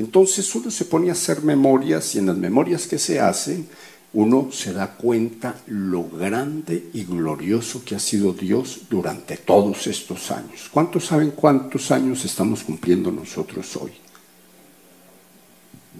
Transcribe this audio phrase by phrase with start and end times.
[0.00, 3.68] Entonces uno se pone a hacer memorias y en las memorias que se hacen,
[4.16, 10.30] uno se da cuenta lo grande y glorioso que ha sido Dios durante todos estos
[10.30, 10.70] años.
[10.70, 13.92] ¿Cuántos saben cuántos años estamos cumpliendo nosotros hoy?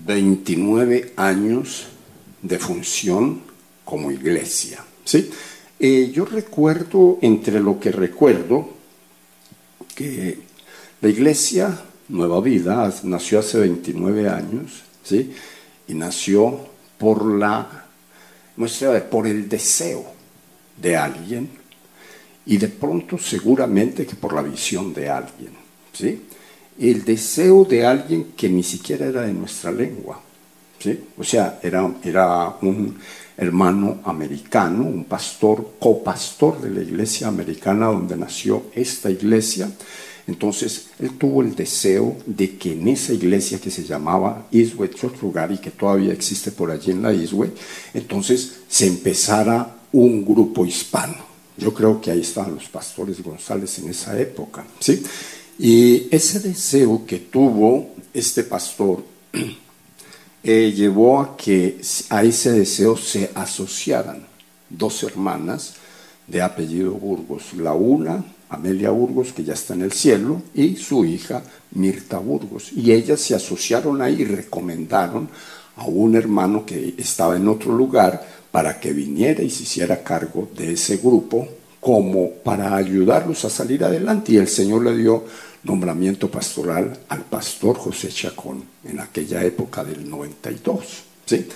[0.07, 1.89] 29 años
[2.41, 3.43] de función
[3.85, 4.83] como iglesia.
[5.05, 5.31] ¿sí?
[5.79, 8.71] Eh, yo recuerdo, entre lo que recuerdo,
[9.95, 10.39] que
[11.03, 15.33] la iglesia Nueva Vida nació hace 29 años, ¿sí?
[15.89, 16.61] Y nació
[16.99, 17.86] por la,
[19.11, 20.05] por el deseo
[20.81, 21.49] de alguien
[22.47, 25.51] y de pronto seguramente que por la visión de alguien,
[25.93, 26.23] ¿sí?
[26.79, 30.21] El deseo de alguien que ni siquiera era de nuestra lengua,
[30.79, 30.99] ¿sí?
[31.19, 32.97] O sea, era, era un
[33.37, 39.69] hermano americano, un pastor, copastor de la iglesia americana donde nació esta iglesia.
[40.27, 45.19] Entonces, él tuvo el deseo de que en esa iglesia que se llamaba Iswe Church
[45.51, 47.53] y que todavía existe por allí en la Iswe,
[47.95, 51.25] entonces se empezara un grupo hispano.
[51.57, 55.03] Yo creo que ahí estaban los pastores González en esa época, ¿sí?
[55.59, 59.05] Y ese deseo que tuvo este pastor
[60.43, 64.27] eh, llevó a que a ese deseo se asociaran
[64.69, 65.75] dos hermanas
[66.27, 67.55] de apellido Burgos.
[67.55, 71.43] La una, Amelia Burgos, que ya está en el cielo, y su hija
[71.73, 72.73] Mirta Burgos.
[72.73, 75.29] Y ellas se asociaron ahí y recomendaron
[75.77, 80.49] a un hermano que estaba en otro lugar para que viniera y se hiciera cargo
[80.57, 81.47] de ese grupo
[81.81, 84.33] como para ayudarlos a salir adelante.
[84.33, 85.25] Y el Señor le dio
[85.63, 90.85] nombramiento pastoral al pastor José Chacón en aquella época del 92.
[91.27, 91.47] ¿sí?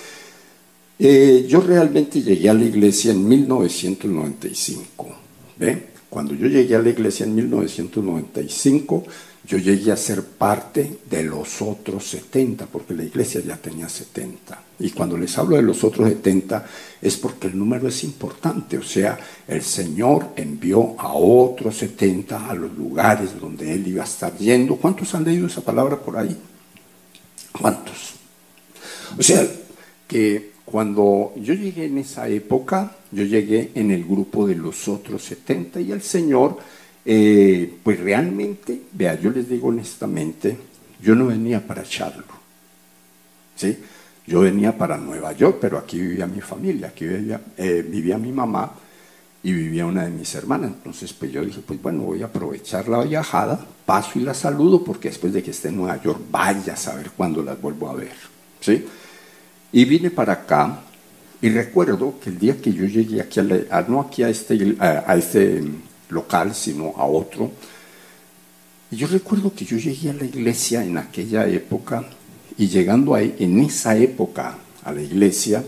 [0.99, 5.17] Eh, yo realmente llegué a la iglesia en 1995.
[5.57, 5.90] ¿ve?
[6.11, 9.05] Cuando yo llegué a la iglesia en 1995,
[9.47, 14.61] yo llegué a ser parte de los otros 70, porque la iglesia ya tenía 70.
[14.81, 16.67] Y cuando les hablo de los otros 70
[17.01, 22.55] es porque el número es importante, o sea, el Señor envió a otros 70 a
[22.55, 24.77] los lugares donde Él iba a estar yendo.
[24.77, 26.37] ¿Cuántos han leído esa palabra por ahí?
[27.53, 28.15] ¿Cuántos?
[29.19, 29.47] O sea,
[30.07, 35.23] que cuando yo llegué en esa época, yo llegué en el grupo de los otros
[35.25, 36.59] 70 y el Señor
[37.05, 40.57] eh, pues realmente, vea, yo les digo honestamente,
[41.03, 42.25] yo no venía para echarlo.
[43.57, 43.79] ¿sí?
[44.27, 48.31] Yo venía para Nueva York, pero aquí vivía mi familia, aquí vivía, eh, vivía mi
[48.31, 48.73] mamá
[49.43, 50.71] y vivía una de mis hermanas.
[50.71, 54.85] Entonces, pues yo dije, pues bueno, voy a aprovechar la viajada, paso y la saludo,
[54.85, 57.95] porque después de que esté en Nueva York, vaya a saber cuándo las vuelvo a
[57.95, 58.13] ver.
[58.61, 58.85] ¿sí?
[59.73, 60.81] Y vine para acá
[61.43, 65.17] y recuerdo que el día que yo llegué aquí, a no aquí a este, a
[65.17, 65.63] este
[66.11, 67.51] local, sino a otro.
[68.91, 72.05] Yo recuerdo que yo llegué a la iglesia en aquella época
[72.59, 75.65] y llegando ahí, en esa época a la iglesia,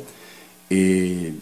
[0.68, 1.32] eh,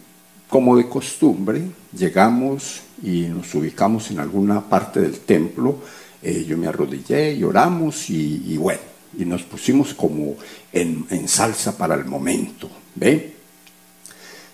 [0.47, 1.61] como de costumbre,
[1.97, 5.79] llegamos y nos ubicamos en alguna parte del templo.
[6.21, 8.81] Eh, yo me arrodillé y oramos y, bueno,
[9.17, 10.35] y nos pusimos como
[10.71, 12.69] en, salsa para el momento.
[12.95, 13.33] ¿ve?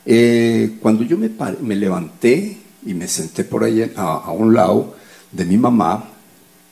[0.05, 4.95] Eh, cuando yo me, levanté y me senté por ahí a, un lado
[5.31, 6.09] de mi mamá.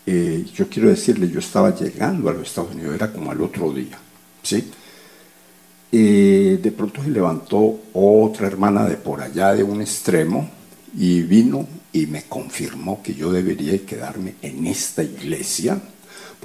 [0.06, 3.72] Eh, yo quiero decirle, yo estaba llegando a los Estados Unidos, era como al otro
[3.74, 3.97] día,
[4.44, 4.72] ¿sí?
[5.91, 10.50] de pronto se levantó otra hermana de por allá de un extremo
[10.97, 15.79] y vino y me confirmó que yo debería quedarme en esta iglesia,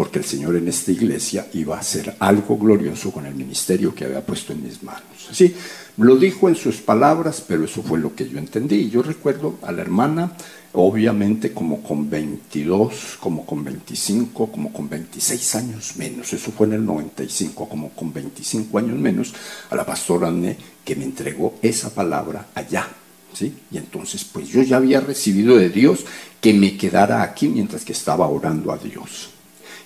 [0.00, 4.06] porque el Señor en esta iglesia iba a hacer algo glorioso con el ministerio que
[4.06, 5.02] había puesto en mis manos.
[5.30, 5.54] ¿sí?
[5.98, 8.88] Lo dijo en sus palabras, pero eso fue lo que yo entendí.
[8.88, 10.32] Yo recuerdo a la hermana,
[10.72, 16.32] obviamente como con 22, como con 25, como con 26 años menos.
[16.32, 19.34] Eso fue en el 95, como con 25 años menos,
[19.68, 22.88] a la pastora Anne que me entregó esa palabra allá.
[23.34, 23.53] ¿sí?
[23.70, 26.06] Y entonces, pues yo ya había recibido de Dios
[26.41, 29.32] que me quedara aquí mientras que estaba orando a Dios.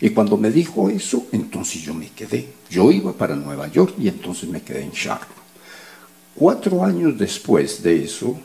[0.04, 2.46] Y cuando me dijo eso, entonces yo me quedé.
[2.68, 5.30] Yo iba para Nueva York y entonces me quedé en Charlotte.
[6.34, 8.38] Cuatro años después de eso,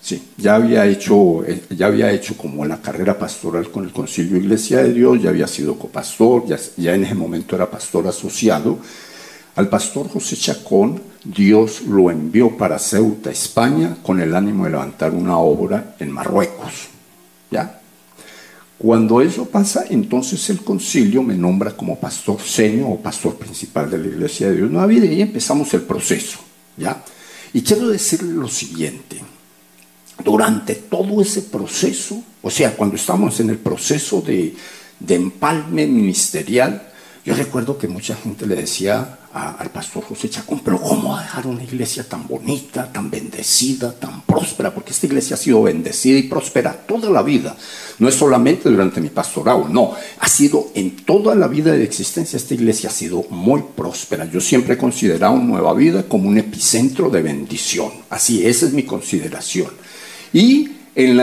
[0.00, 4.78] sí, ya había hecho, ya había hecho como la carrera pastoral con el Concilio Iglesia
[4.78, 8.80] de Dios, ya había sido copastor, ya, ya en ese momento era pastor asociado.
[9.54, 15.12] Al pastor José Chacón, Dios lo envió para Ceuta, España, con el ánimo de levantar
[15.12, 16.88] una obra en Marruecos.
[17.52, 17.80] ¿Ya?
[18.78, 23.98] Cuando eso pasa, entonces el concilio me nombra como pastor seño o pastor principal de
[23.98, 26.38] la Iglesia de Dios Nueva Vida y empezamos el proceso.
[26.76, 27.02] ¿ya?
[27.52, 29.20] Y quiero decirle lo siguiente,
[30.24, 34.54] durante todo ese proceso, o sea, cuando estamos en el proceso de,
[34.98, 36.90] de empalme ministerial,
[37.24, 41.64] yo recuerdo que mucha gente le decía al pastor José Chacón, pero ¿cómo dejar una
[41.64, 44.72] iglesia tan bonita, tan bendecida, tan próspera?
[44.72, 47.56] Porque esta iglesia ha sido bendecida y próspera toda la vida.
[47.98, 49.92] No es solamente durante mi pastorado, no.
[50.20, 54.24] Ha sido en toda la vida de existencia, esta iglesia ha sido muy próspera.
[54.30, 57.90] Yo siempre he considerado Nueva Vida como un epicentro de bendición.
[58.10, 59.70] Así, esa es mi consideración.
[60.32, 61.16] Y en,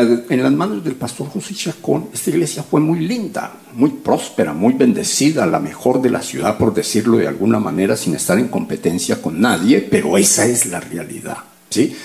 [0.44, 5.46] las manos del pastor José Chacón, esta iglesia fue muy linda, muy próspera, muy bendecida,
[5.46, 9.40] la mejor de la ciudad, por decirlo de alguna manera, sin estar en competencia con
[9.40, 11.38] nadie, pero esa es la realidad.
[11.70, 11.96] ¿sí?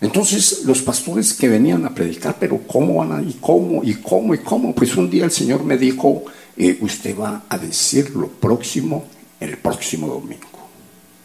[0.00, 4.34] Entonces, los pastores que venían a predicar, pero ¿cómo van a, y cómo, y cómo,
[4.34, 4.74] y cómo?
[4.74, 6.24] Pues un día el Señor me dijo,
[6.56, 9.04] eh, usted va a decir lo próximo
[9.40, 10.46] el próximo domingo.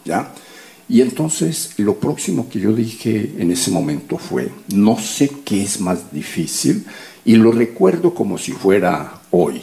[0.05, 0.31] ¿Ya?
[0.89, 5.79] Y entonces lo próximo que yo dije en ese momento fue, no sé qué es
[5.79, 6.85] más difícil,
[7.25, 9.61] y lo recuerdo como si fuera hoy,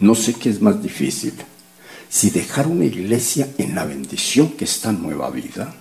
[0.00, 1.34] no sé qué es más difícil,
[2.08, 5.74] si dejar una iglesia en la bendición que está nueva vida,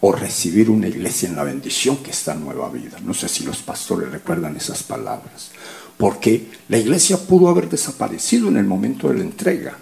[0.00, 2.98] o recibir una iglesia en la bendición que está nueva vida.
[3.04, 5.50] No sé si los pastores recuerdan esas palabras,
[5.96, 9.76] porque la iglesia pudo haber desaparecido en el momento de la entrega,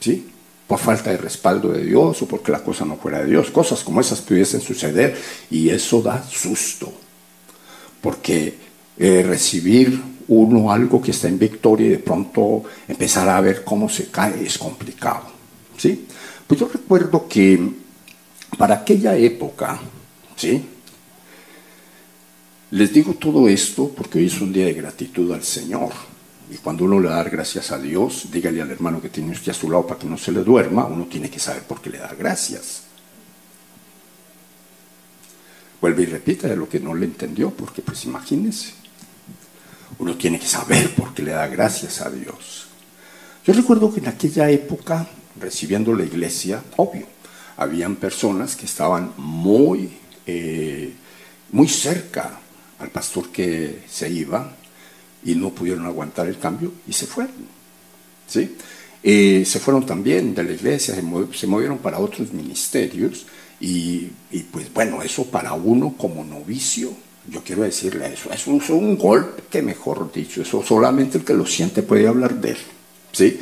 [0.00, 0.26] ¿sí?
[0.68, 3.50] Por falta de respaldo de Dios o porque la cosa no fuera de Dios.
[3.50, 5.16] Cosas como esas pudiesen suceder
[5.50, 6.92] y eso da susto,
[8.02, 8.54] porque
[8.98, 9.98] eh, recibir
[10.28, 14.44] uno algo que está en victoria y de pronto empezar a ver cómo se cae
[14.44, 15.22] es complicado.
[15.78, 16.06] ¿sí?
[16.46, 17.58] Pues yo recuerdo que
[18.58, 19.80] para aquella época,
[20.36, 20.62] ¿sí?
[22.72, 25.92] les digo todo esto porque hoy es un día de gratitud al Señor
[26.50, 29.54] y cuando uno le da gracias a Dios, dígale al hermano que tiene usted a
[29.54, 31.98] su lado para que no se le duerma, uno tiene que saber por qué le
[31.98, 32.84] da gracias.
[35.80, 38.72] Vuelve y repita de lo que no le entendió, porque pues imagínese.
[39.98, 42.66] Uno tiene que saber por qué le da gracias a Dios.
[43.44, 45.06] Yo recuerdo que en aquella época,
[45.38, 47.06] recibiendo la iglesia, obvio,
[47.56, 49.90] habían personas que estaban muy,
[50.26, 50.92] eh,
[51.52, 52.40] muy cerca
[52.78, 54.56] al pastor que se iba,
[55.24, 57.34] y no pudieron aguantar el cambio y se fueron.
[58.26, 58.56] ¿sí?
[59.02, 63.26] Eh, se fueron también de la iglesia, se, movieron para otros ministerios
[63.60, 64.08] y,
[64.50, 66.92] pues bueno, eso para uno como novicio,
[67.30, 71.34] yo quiero decirle eso, es un, un golpe que mejor dicho, eso solamente el que
[71.34, 72.58] lo siente puede hablar de él.
[73.12, 73.40] ¿sí?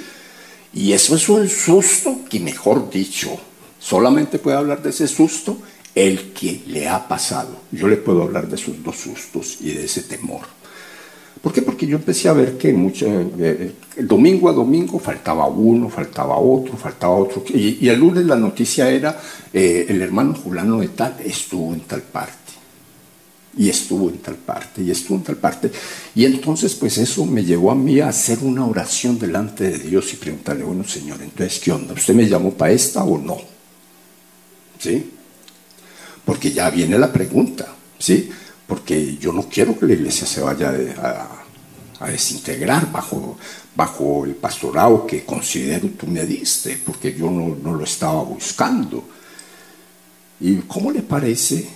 [0.74, 3.38] Y eso es un susto que mejor dicho,
[3.78, 5.58] solamente puede hablar de ese susto
[5.94, 7.62] el que le ha pasado.
[7.72, 10.42] Yo le puedo hablar de esos dos sustos y de ese temor.
[11.42, 11.62] ¿Por qué?
[11.62, 16.76] Porque yo empecé a ver que mucho, eh, domingo a domingo faltaba uno, faltaba otro,
[16.76, 17.44] faltaba otro.
[17.48, 19.20] Y, el lunes la noticia era,
[19.52, 22.34] eh, el hermano Julano de tal estuvo en tal parte.
[23.58, 25.70] Y estuvo en tal parte, y estuvo en tal parte.
[26.14, 30.12] Y entonces, pues eso me llevó a mí a hacer una oración delante de Dios
[30.12, 31.94] y preguntarle, bueno, Señor, entonces, ¿qué onda?
[31.94, 33.38] ¿Usted me llamó para esta o no?
[34.78, 35.10] ¿Sí?
[36.24, 37.66] Porque ya viene la pregunta,
[37.98, 38.28] ¿sí?
[38.66, 41.42] Porque yo no quiero que la iglesia se vaya a,
[42.10, 43.38] desintegrar bajo,
[43.74, 49.08] bajo el pastorado que considero tú me diste, porque yo no, no lo estaba buscando.
[50.40, 51.66] ¿Y cómo le parece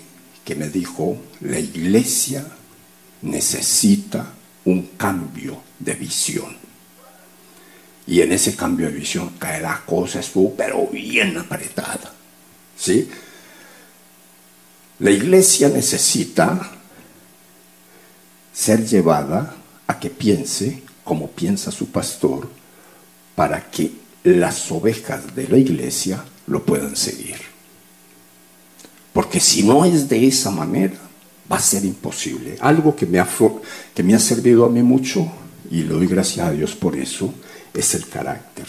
[0.44, 2.46] que me dijo, la iglesia
[3.22, 4.34] necesita
[4.66, 6.56] un cambio de visión?
[8.06, 12.12] Y en ese cambio de visión caerá cosa estuvo pero bien apretada.
[12.76, 13.08] ¿Sí?
[14.98, 16.79] La iglesia necesita
[18.52, 19.54] ser llevada
[19.86, 22.48] a que piense como piensa su pastor
[23.34, 23.92] para que
[24.24, 27.36] las ovejas de la iglesia lo puedan seguir.
[29.12, 30.98] Porque si no es de esa manera,
[31.50, 32.56] va a ser imposible.
[32.60, 33.28] Algo que me ha,
[33.94, 35.26] que me ha servido a mí mucho,
[35.70, 37.32] y le doy gracias a Dios por eso,
[37.74, 38.66] es el carácter.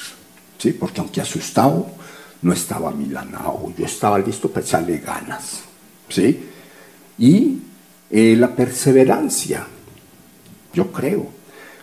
[0.58, 0.72] ¿sí?
[0.74, 1.88] Porque aunque asustado,
[2.42, 5.62] no estaba milanado, yo estaba listo para echarle ganas.
[6.10, 6.40] ¿sí?
[7.20, 7.60] Y
[8.12, 9.68] eh, la perseverancia
[10.74, 11.28] yo creo.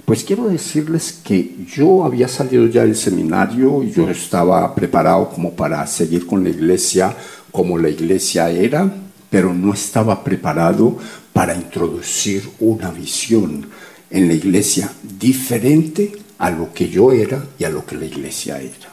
[0.04, 5.52] Pues quiero decirles que yo había salido ya del seminario y yo estaba preparado como
[5.52, 7.14] para seguir con la iglesia
[7.52, 8.90] como la iglesia era,
[9.28, 10.96] pero no estaba preparado
[11.32, 13.66] para introducir una visión
[14.10, 18.58] en la iglesia diferente a lo que yo era y a lo que la iglesia
[18.60, 18.88] era.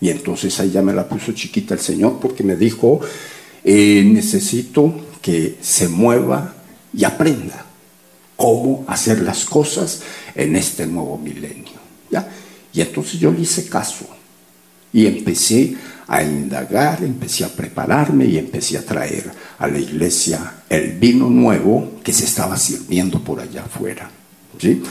[0.00, 3.00] Y entonces ahí ya me la puso chiquita el Señor porque me dijo,
[3.64, 6.54] eh, necesito que se mueva
[6.92, 7.64] y aprenda
[8.36, 10.02] cómo hacer las cosas
[10.34, 11.78] en este nuevo milenio.
[12.10, 12.28] ¿ya?
[12.72, 14.06] Y entonces yo le hice caso
[14.92, 20.98] y empecé a indagar, empecé a prepararme y empecé a traer a la iglesia el
[20.98, 24.10] vino nuevo que se estaba sirviendo por allá afuera.
[24.58, 24.82] ¿sí?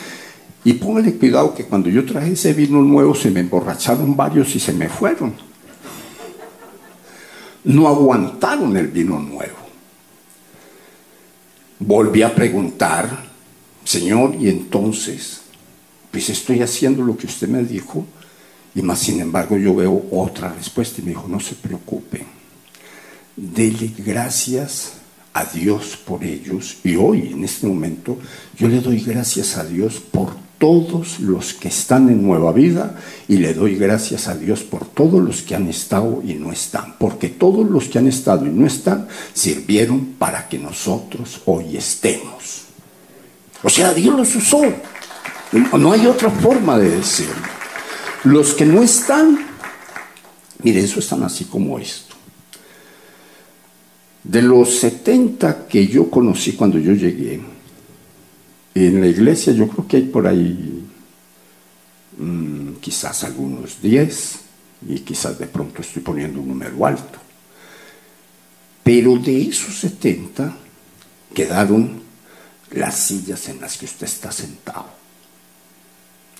[0.64, 4.60] Y póngale cuidado que cuando yo traje ese vino nuevo se me emborracharon varios y
[4.60, 5.34] se me fueron.
[7.64, 9.59] No aguantaron el vino nuevo.
[11.80, 13.26] Volví a preguntar,
[13.86, 15.42] Señor, y entonces,
[16.12, 18.06] pues estoy haciendo lo que usted me dijo,
[18.76, 22.26] y más sin embargo yo veo otra respuesta y me dijo, no se preocupe,
[23.36, 24.94] dele gracias
[25.34, 28.18] a Dios por ellos, y hoy, en este momento,
[28.58, 33.38] yo le doy gracias a Dios por todos los que están en Nueva Vida y
[33.38, 37.30] le doy gracias a Dios por todos los que han estado y no están, porque
[37.30, 42.66] todos los que han estado y no están sirvieron para que nosotros hoy estemos.
[43.64, 44.62] O sea, Dios los usó.
[45.78, 47.34] No hay otra forma de decirlo.
[48.26, 49.40] Los que no están,
[50.62, 52.16] mire, eso están así como esto.
[54.24, 57.42] De los 70 que yo conocí cuando yo llegué,
[58.88, 60.86] en la iglesia yo creo que hay por ahí
[62.18, 64.40] mm, quizás algunos 10
[64.88, 67.20] y quizás de pronto estoy poniendo un número alto.
[68.84, 70.56] Pero de esos 70
[71.34, 72.02] quedaron
[72.72, 74.88] las sillas en las que usted está sentado.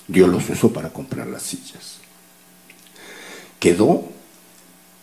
[0.08, 1.98] Dios los usó para comprar las sillas.
[3.58, 4.08] Quedó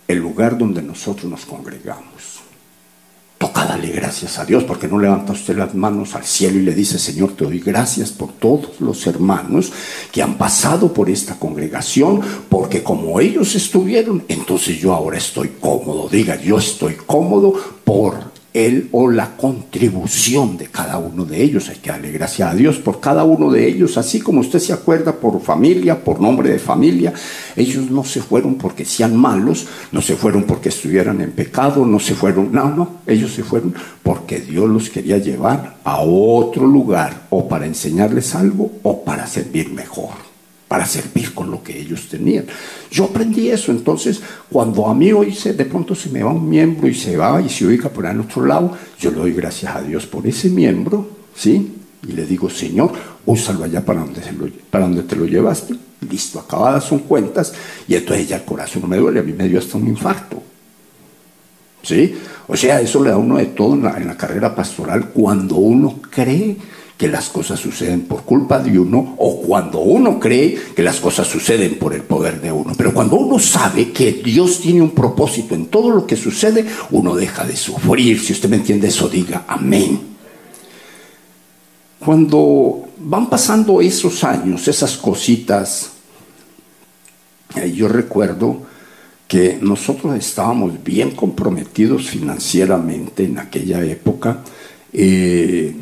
[0.07, 2.36] el lugar donde nosotros nos congregamos.
[3.57, 6.75] Toca darle gracias a Dios, porque no levanta usted las manos al cielo y le
[6.75, 9.71] dice, Señor, te doy gracias por todos los hermanos
[10.11, 16.07] que han pasado por esta congregación, porque como ellos estuvieron, entonces yo ahora estoy cómodo.
[16.07, 21.69] Diga, yo estoy cómodo por él o la contribución de cada uno de ellos.
[21.69, 24.73] Hay que darle gracias a Dios por cada uno de ellos, así como usted se
[24.73, 27.13] acuerda por familia, por nombre de familia.
[27.55, 31.99] Ellos no se fueron porque sean malos, no se fueron porque estuvieran en pecado, no
[31.99, 33.73] se fueron, no, no, ellos se fueron
[34.03, 39.71] porque Dios los quería llevar a otro lugar o para enseñarles algo o para servir
[39.71, 40.26] mejor
[40.67, 42.45] para servir con lo que ellos tenían.
[42.91, 46.49] Yo aprendí eso, entonces cuando a mí hoy se, de pronto se me va un
[46.49, 49.75] miembro y se va y se ubica por en otro lado, yo le doy gracias
[49.75, 51.73] a Dios por ese miembro, ¿sí?
[52.07, 52.91] Y le digo, Señor,
[53.25, 54.21] úsalo allá para donde,
[54.69, 55.75] para donde te lo llevaste.
[56.09, 57.53] Listo, acabadas son cuentas
[57.87, 60.43] y entonces ya el corazón no me duele, a mí me dio hasta un infarto.
[61.81, 62.17] ¿Sí?
[62.47, 65.55] O sea, eso le da uno de todo en la, en la carrera pastoral cuando
[65.55, 66.57] uno cree
[66.97, 71.27] que las cosas suceden por culpa de uno o cuando uno cree que las cosas
[71.27, 72.73] suceden por el poder de uno.
[72.75, 77.15] Pero cuando uno sabe que Dios tiene un propósito en todo lo que sucede, uno
[77.15, 78.19] deja de sufrir.
[78.19, 79.99] Si usted me entiende eso, diga amén.
[81.99, 85.91] Cuando van pasando esos años, esas cositas,
[87.55, 88.63] eh, yo recuerdo
[89.27, 94.39] que nosotros estábamos bien comprometidos financieramente en aquella época.
[94.93, 95.75] Eh,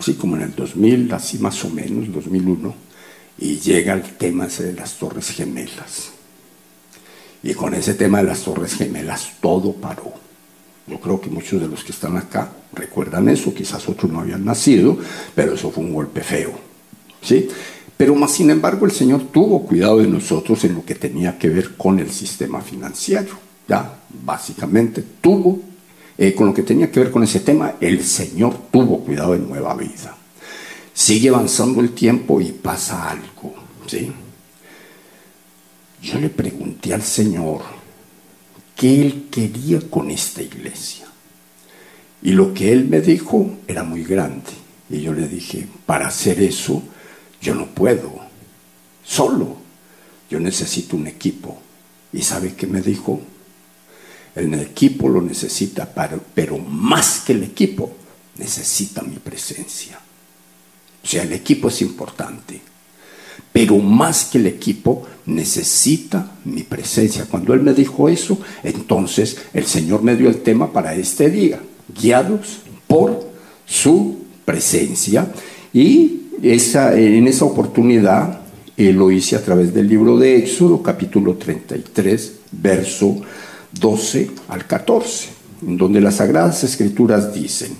[0.00, 2.74] sí, como en el 2000, así más o menos, 2001,
[3.38, 6.10] y llega el tema de las Torres Gemelas.
[7.42, 10.12] Y con ese tema de las Torres Gemelas todo paró.
[10.86, 14.44] Yo creo que muchos de los que están acá recuerdan eso, quizás otros no habían
[14.44, 14.98] nacido,
[15.34, 16.52] pero eso fue un golpe feo.
[17.20, 17.48] ¿sí?
[17.96, 21.48] Pero más sin embargo el Señor tuvo cuidado de nosotros en lo que tenía que
[21.48, 23.36] ver con el sistema financiero.
[23.68, 25.60] Ya, básicamente tuvo
[26.18, 29.48] eh, con lo que tenía que ver con ese tema, el Señor tuvo cuidado en
[29.48, 30.16] Nueva Vida.
[30.94, 33.54] Sigue avanzando el tiempo y pasa algo.
[33.86, 34.10] ¿sí?
[36.02, 37.62] Yo le pregunté al Señor
[38.74, 41.06] qué Él quería con esta iglesia.
[42.22, 44.50] Y lo que Él me dijo era muy grande.
[44.88, 46.82] Y yo le dije, para hacer eso,
[47.42, 48.20] yo no puedo,
[49.04, 49.56] solo.
[50.30, 51.58] Yo necesito un equipo.
[52.12, 53.20] ¿Y sabe qué me dijo?
[54.36, 55.90] El equipo lo necesita,
[56.34, 57.90] pero más que el equipo,
[58.38, 59.98] necesita mi presencia.
[61.02, 62.60] O sea, el equipo es importante,
[63.50, 67.26] pero más que el equipo, necesita mi presencia.
[67.30, 71.60] Cuando Él me dijo eso, entonces el Señor me dio el tema para este día,
[71.98, 73.30] guiados por
[73.64, 75.32] su presencia.
[75.72, 78.40] Y en esa oportunidad
[78.76, 83.22] eh, lo hice a través del libro de Éxodo, capítulo 33, verso
[83.72, 85.28] 12 al 14,
[85.66, 87.72] en donde las Sagradas Escrituras dicen,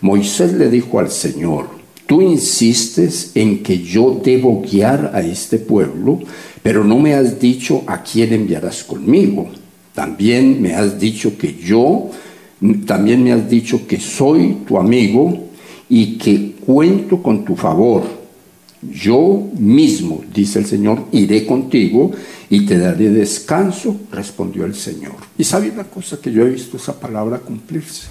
[0.00, 1.66] Moisés le dijo al Señor,
[2.06, 6.20] tú insistes en que yo debo guiar a este pueblo,
[6.62, 9.48] pero no me has dicho a quién enviarás conmigo.
[9.94, 12.10] También me has dicho que yo,
[12.86, 15.48] también me has dicho que soy tu amigo
[15.88, 18.21] y que cuento con tu favor.
[18.82, 22.10] Yo mismo, dice el Señor, iré contigo
[22.50, 25.12] y te daré descanso, respondió el Señor.
[25.38, 28.08] Y sabe una cosa que yo he visto esa palabra cumplirse.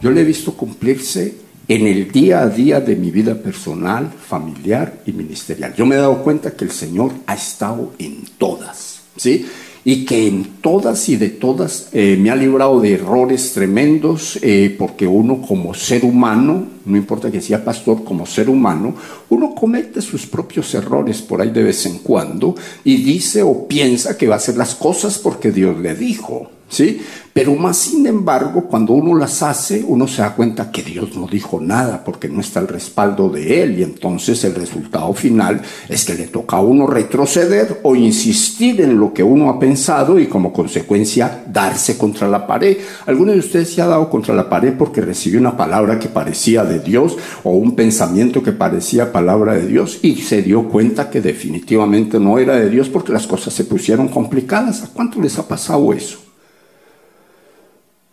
[0.01, 1.35] Yo le he visto cumplirse
[1.69, 5.75] en el día a día de mi vida personal, familiar y ministerial.
[5.77, 9.47] Yo me he dado cuenta que el Señor ha estado en todas, ¿sí?
[9.85, 14.75] y que en todas y de todas eh, me ha librado de errores tremendos, eh,
[14.79, 18.95] porque uno como ser humano, no importa que sea pastor, como ser humano,
[19.31, 22.55] uno comete sus propios errores por ahí de vez en cuando
[22.85, 26.51] y dice o piensa que va a hacer las cosas porque Dios le dijo.
[26.71, 27.03] ¿Sí?
[27.33, 31.29] Pero más sin embargo, cuando uno las hace, uno se da cuenta que Dios no
[31.29, 36.05] dijo nada porque no está el respaldo de Él y entonces el resultado final es
[36.05, 40.27] que le toca a uno retroceder o insistir en lo que uno ha pensado y
[40.27, 42.79] como consecuencia darse contra la pared.
[43.07, 46.65] ¿Alguno de ustedes se ha dado contra la pared porque recibió una palabra que parecía
[46.65, 51.21] de Dios o un pensamiento que parecía palabra de Dios y se dio cuenta que
[51.21, 54.83] definitivamente no era de Dios porque las cosas se pusieron complicadas?
[54.83, 56.30] ¿A cuánto les ha pasado eso?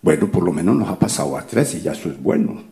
[0.08, 2.64] Bueno, por lo menos nos ha pasado a tres y ya eso es bueno.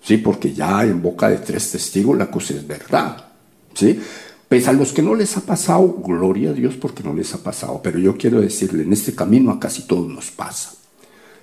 [0.00, 3.26] Sí, porque ya en boca de tres testigos la cosa es verdad.
[3.74, 3.98] Sí,
[4.48, 7.38] pues a los que no les ha pasado, gloria a Dios porque no les ha
[7.38, 7.80] pasado.
[7.82, 10.74] Pero yo quiero decirle, en este camino a casi todos nos pasa.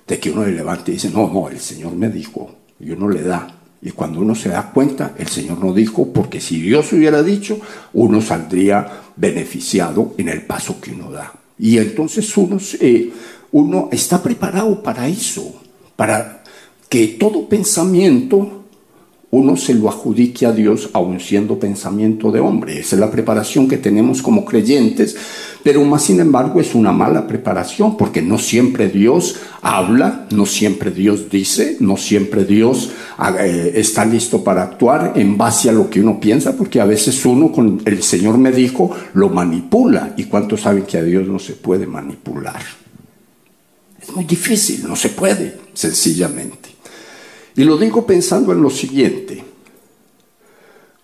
[0.08, 2.50] De que uno le levante y dice, no, no, el Señor me dijo,
[2.80, 3.54] y uno le da.
[3.82, 7.60] Y cuando uno se da cuenta, el Señor no dijo, porque si Dios hubiera dicho,
[7.92, 11.34] uno saldría beneficiado en el paso que uno da.
[11.58, 13.12] Y entonces uno eh,
[13.52, 15.62] uno está preparado para eso,
[15.96, 16.42] para
[16.88, 18.62] que todo pensamiento
[19.32, 22.78] uno se lo adjudique a Dios aun siendo pensamiento de hombre.
[22.78, 25.16] Esa es la preparación que tenemos como creyentes,
[25.62, 30.90] pero más sin embargo es una mala preparación porque no siempre Dios habla, no siempre
[30.90, 32.90] Dios dice, no siempre Dios
[33.40, 37.24] eh, está listo para actuar en base a lo que uno piensa, porque a veces
[37.24, 41.38] uno con el Señor me dijo lo manipula y cuántos saben que a Dios no
[41.38, 42.81] se puede manipular.
[44.02, 46.70] Es muy difícil, no se puede, sencillamente.
[47.54, 49.44] Y lo digo pensando en lo siguiente.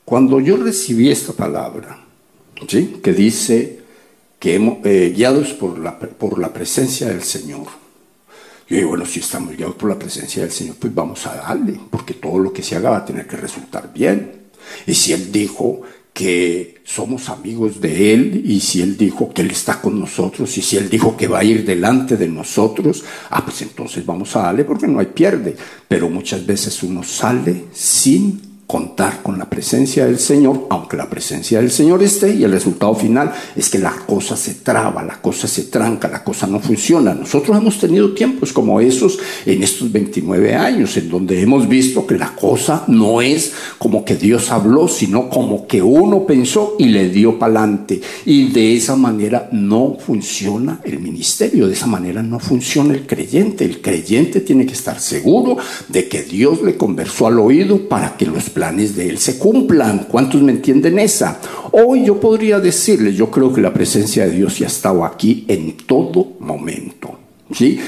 [0.05, 2.05] Cuando yo recibí esta palabra,
[2.67, 2.99] ¿sí?
[3.03, 3.81] que dice
[4.39, 7.67] que hemos, eh, guiados por la, por la presencia del Señor,
[8.69, 11.79] yo digo, bueno, si estamos guiados por la presencia del Señor, pues vamos a darle,
[11.91, 14.49] porque todo lo que se haga va a tener que resultar bien.
[14.87, 15.83] Y si Él dijo
[16.19, 20.63] que somos amigos de Él y si Él dijo que Él está con nosotros y
[20.63, 24.41] si Él dijo que va a ir delante de nosotros, ah, pues entonces vamos a
[24.41, 25.55] darle porque no hay pierde.
[25.87, 31.59] Pero muchas veces uno sale sin contar con la presencia del Señor, aunque la presencia
[31.59, 35.49] del Señor esté, y el resultado final es que la cosa se traba, la cosa
[35.49, 37.15] se tranca, la cosa no funciona.
[37.15, 42.19] Nosotros hemos tenido tiempos como esos en estos 29 años, en donde hemos visto que
[42.19, 47.09] la cosa no es como que Dios habló, sino como que uno pensó y le
[47.09, 48.03] dio pa'lante.
[48.27, 53.65] Y de esa manera no funciona el ministerio, de esa manera no funciona el creyente.
[53.65, 55.57] El creyente tiene que estar seguro
[55.89, 60.09] de que Dios le conversó al oído para que lo planes de Él se cumplan.
[60.11, 61.39] ¿Cuántos me entienden esa?
[61.71, 65.45] Hoy yo podría decirle, yo creo que la presencia de Dios ya ha estado aquí
[65.47, 67.17] en todo momento.
[67.53, 67.79] ¿Sí?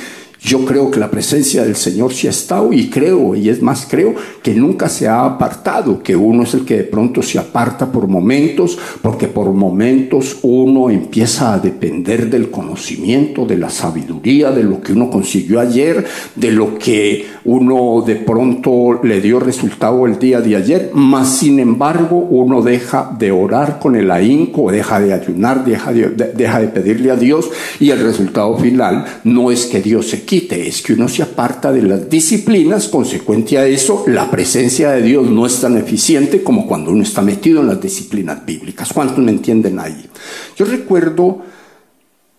[0.42, 3.87] Yo creo que la presencia del Señor sí ha estado y creo, y es más,
[3.88, 7.92] creo que nunca se ha apartado, que uno es el que de pronto se aparta
[7.92, 14.64] por momentos, porque por momentos uno empieza a depender del conocimiento, de la sabiduría, de
[14.64, 20.18] lo que uno consiguió ayer, de lo que uno de pronto le dio resultado el
[20.18, 25.12] día de ayer, más sin embargo uno deja de orar con el ahínco, deja de
[25.12, 29.83] ayunar, deja de, deja de pedirle a Dios y el resultado final no es que
[29.83, 34.93] Dios se es que uno se aparta de las disciplinas, consecuente a eso, la presencia
[34.93, 38.93] de Dios no es tan eficiente como cuando uno está metido en las disciplinas bíblicas.
[38.93, 40.09] ¿Cuántos me entienden ahí?
[40.57, 41.43] Yo recuerdo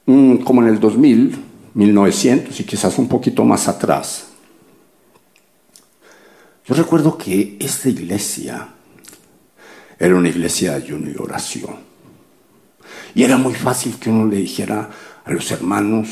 [0.05, 1.35] mm, como en el 2000,
[1.73, 4.27] 1900 y quizás un poquito más atrás,
[6.65, 8.69] yo recuerdo que esta iglesia
[9.99, 11.75] era una iglesia de ayuno y oración.
[13.13, 14.89] Y era muy fácil que uno le dijera
[15.25, 16.07] a los hermanos,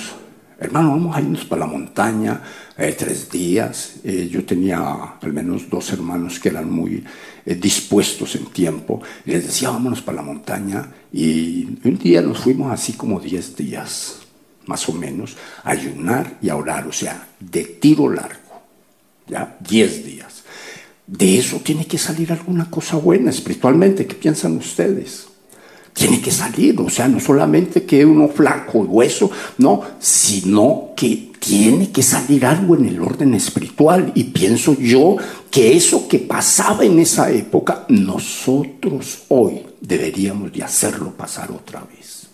[0.60, 2.42] hermano, vamos a irnos para la montaña
[2.78, 3.96] eh, tres días.
[4.04, 7.04] Eh, yo tenía al menos dos hermanos que eran muy
[7.46, 9.02] eh, dispuestos en tiempo.
[9.26, 10.92] Les decía, vámonos para la montaña.
[11.12, 14.20] Y un día nos fuimos así como diez días,
[14.66, 18.62] más o menos, a ayunar y a orar, o sea, de tiro largo,
[19.28, 19.58] ¿ya?
[19.60, 20.44] Diez días.
[21.08, 24.06] De eso tiene que salir alguna cosa buena espiritualmente.
[24.06, 25.29] ¿Qué piensan ustedes?
[26.00, 31.34] Tiene que salir, o sea, no solamente que uno flaco y hueso, no, sino que
[31.38, 34.14] tiene que salir algo en el orden espiritual.
[34.16, 35.18] Y pienso yo
[35.52, 42.28] que eso que pasaba en esa época, nosotros hoy deberíamos de hacerlo pasar otra vez.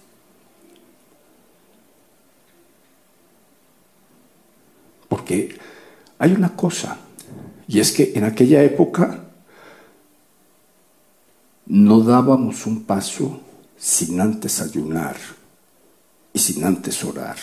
[5.10, 5.58] Porque
[6.19, 6.99] hay una cosa,
[7.67, 9.23] y es que en aquella época
[11.65, 13.41] no dábamos un paso
[13.86, 15.15] sin antes ayunar
[16.34, 17.38] y sin antes orar.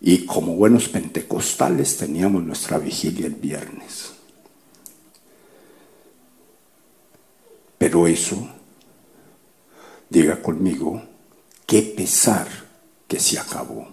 [0.00, 4.12] Y como buenos pentecostales teníamos nuestra vigilia el viernes.
[7.76, 8.48] Pero eso,
[10.08, 11.02] diga conmigo,
[11.66, 12.48] qué pesar
[13.06, 13.88] que se acabó.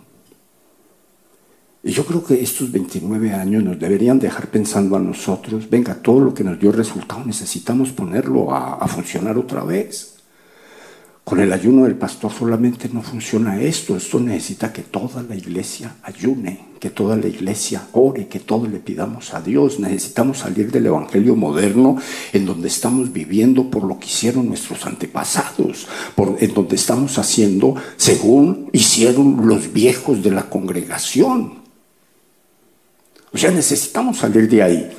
[1.84, 6.22] Y yo creo que estos 29 años nos deberían dejar pensando a nosotros, venga, todo
[6.22, 10.12] lo que nos dio resultado necesitamos ponerlo a, a funcionar otra vez.
[11.23, 15.95] Con el ayuno del pastor solamente no funciona esto, esto necesita que toda la iglesia
[16.03, 19.79] ayune, que toda la iglesia ore, que todo le pidamos a Dios.
[19.79, 21.97] Necesitamos salir del evangelio moderno
[22.33, 27.75] en donde estamos viviendo por lo que hicieron nuestros antepasados, por, en donde estamos haciendo
[27.95, 31.53] según hicieron los viejos de la congregación.
[33.31, 34.91] O sea, necesitamos salir de ahí.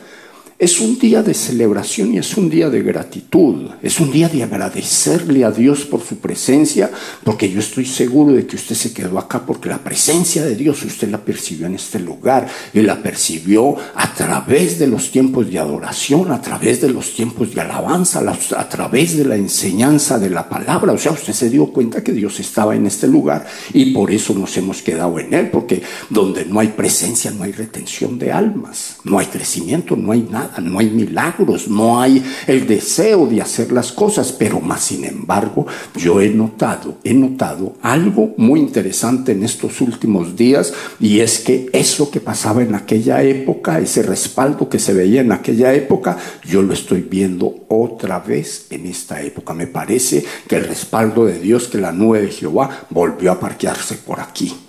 [0.56, 3.70] Es un día de celebración y es un día de gratitud.
[3.82, 6.92] Es un día de agradecerle a Dios por su presencia,
[7.24, 10.84] porque yo estoy seguro de que usted se quedó acá porque la presencia de Dios
[10.84, 15.58] usted la percibió en este lugar y la percibió a través de los tiempos de
[15.58, 18.22] adoración, a través de los tiempos de alabanza,
[18.56, 20.92] a través de la enseñanza de la palabra.
[20.92, 24.32] O sea, usted se dio cuenta que Dios estaba en este lugar y por eso
[24.34, 28.98] nos hemos quedado en él, porque donde no hay presencia no hay retención de almas,
[29.02, 33.72] no hay crecimiento, no hay nada no hay milagros, no hay el deseo de hacer
[33.72, 39.44] las cosas, pero más sin embargo yo he notado, he notado algo muy interesante en
[39.44, 44.78] estos últimos días y es que eso que pasaba en aquella época, ese respaldo que
[44.78, 49.54] se veía en aquella época, yo lo estoy viendo otra vez en esta época.
[49.54, 53.96] Me parece que el respaldo de Dios, que la nube de Jehová volvió a parquearse
[53.96, 54.63] por aquí.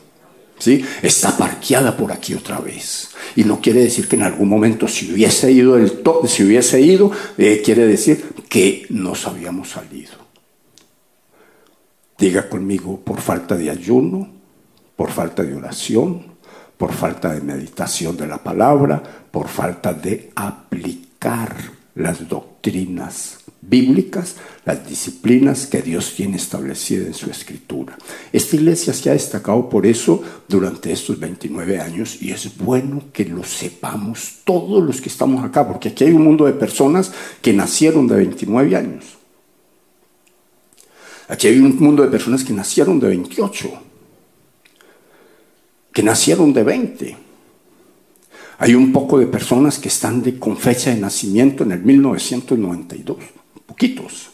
[1.02, 3.10] Está parqueada por aquí otra vez.
[3.36, 6.82] Y no quiere decir que en algún momento si hubiese ido el top, si hubiese
[6.82, 10.14] ido, eh, quiere decir que nos habíamos salido.
[12.18, 14.30] Diga conmigo, por falta de ayuno,
[14.96, 16.36] por falta de oración,
[16.78, 21.56] por falta de meditación de la palabra, por falta de aplicar
[21.96, 27.98] las doctrinas bíblicas, las disciplinas que Dios tiene establecidas en su escritura.
[28.32, 33.26] Esta iglesia se ha destacado por eso durante estos 29 años y es bueno que
[33.26, 37.54] lo sepamos todos los que estamos acá, porque aquí hay un mundo de personas que
[37.54, 39.06] nacieron de 29 años.
[41.28, 43.70] Aquí hay un mundo de personas que nacieron de 28,
[45.92, 47.18] que nacieron de 20.
[48.60, 53.18] Hay un poco de personas que están con fecha de nacimiento en el 1992
[53.76, 54.30] poquitos.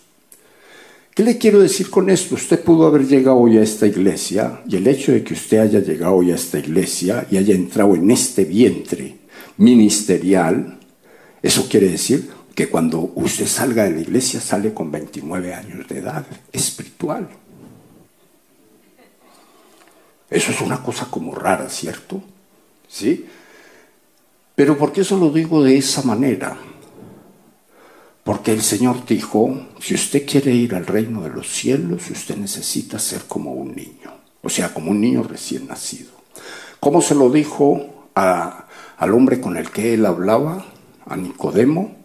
[1.15, 2.35] ¿Qué le quiero decir con esto?
[2.35, 5.79] Usted pudo haber llegado hoy a esta iglesia y el hecho de que usted haya
[5.79, 9.17] llegado hoy a esta iglesia y haya entrado en este vientre
[9.57, 10.77] ministerial,
[11.41, 15.97] eso quiere decir que cuando usted salga de la iglesia sale con 29 años de
[15.97, 17.27] edad espiritual.
[20.29, 22.21] Eso es una cosa como rara, ¿cierto?
[22.87, 23.25] ¿Sí?
[24.55, 26.57] Pero ¿por qué eso lo digo de esa manera?
[28.23, 32.99] Porque el Señor dijo, si usted quiere ir al reino de los cielos, usted necesita
[32.99, 34.11] ser como un niño,
[34.43, 36.11] o sea, como un niño recién nacido.
[36.79, 40.65] ¿Cómo se lo dijo al hombre con el que él hablaba,
[41.05, 41.95] a Nicodemo?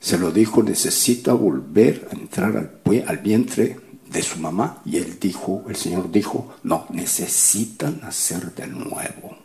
[0.00, 3.78] Se lo dijo, necesita volver a entrar al, al vientre
[4.10, 4.82] de su mamá.
[4.84, 9.36] Y él dijo, el Señor dijo, no, necesita nacer de nuevo.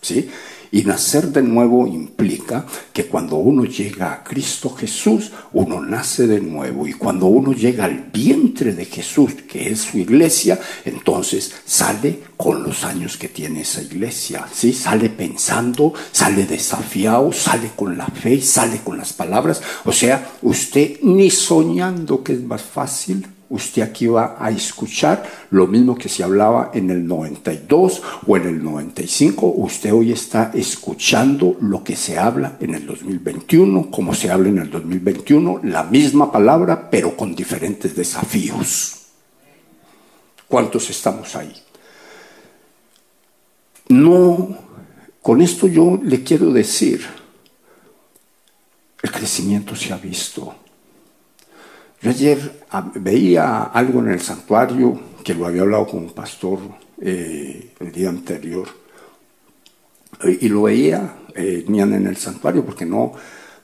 [0.00, 0.28] ¿Sí?
[0.70, 6.40] Y nacer de nuevo implica que cuando uno llega a Cristo Jesús, uno nace de
[6.40, 6.86] nuevo.
[6.86, 12.62] Y cuando uno llega al vientre de Jesús, que es su iglesia, entonces sale con
[12.62, 14.46] los años que tiene esa iglesia.
[14.52, 14.74] ¿sí?
[14.74, 19.62] Sale pensando, sale desafiado, sale con la fe, sale con las palabras.
[19.84, 25.66] O sea, usted ni soñando que es más fácil usted aquí va a escuchar lo
[25.66, 29.46] mismo que se hablaba en el 92 o en el 95.
[29.56, 34.58] Usted hoy está escuchando lo que se habla en el 2021, como se habla en
[34.58, 38.96] el 2021, la misma palabra, pero con diferentes desafíos.
[40.46, 41.52] ¿Cuántos estamos ahí?
[43.88, 44.58] No,
[45.22, 47.06] con esto yo le quiero decir,
[49.02, 50.54] el crecimiento se ha visto
[52.00, 56.60] yo ayer ah, veía algo en el santuario que lo había hablado con un pastor
[57.00, 58.68] eh, el día anterior
[60.24, 63.12] y lo veía eh, en el santuario porque no,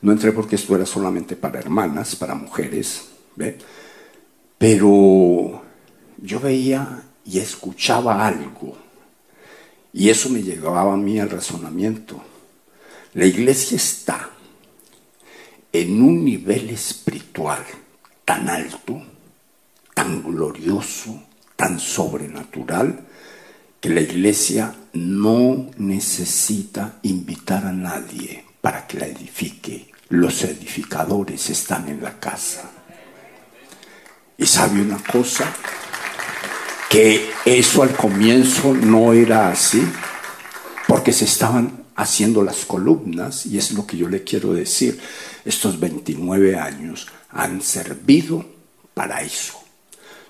[0.02, 3.08] no entré porque esto era solamente para hermanas, para mujeres,
[4.58, 5.62] pero
[6.18, 8.76] yo veía y escuchaba algo
[9.92, 12.20] y eso me llevaba a mí al razonamiento.
[13.14, 14.30] La iglesia está
[15.72, 17.64] en un nivel espiritual
[18.24, 19.02] tan alto,
[19.94, 21.22] tan glorioso,
[21.56, 23.00] tan sobrenatural,
[23.80, 29.90] que la iglesia no necesita invitar a nadie para que la edifique.
[30.08, 32.70] Los edificadores están en la casa.
[34.38, 35.44] Y sabe una cosa,
[36.88, 39.82] que eso al comienzo no era así,
[40.88, 44.98] porque se estaban haciendo las columnas, y es lo que yo le quiero decir,
[45.44, 48.46] estos 29 años han servido
[48.94, 49.60] para eso.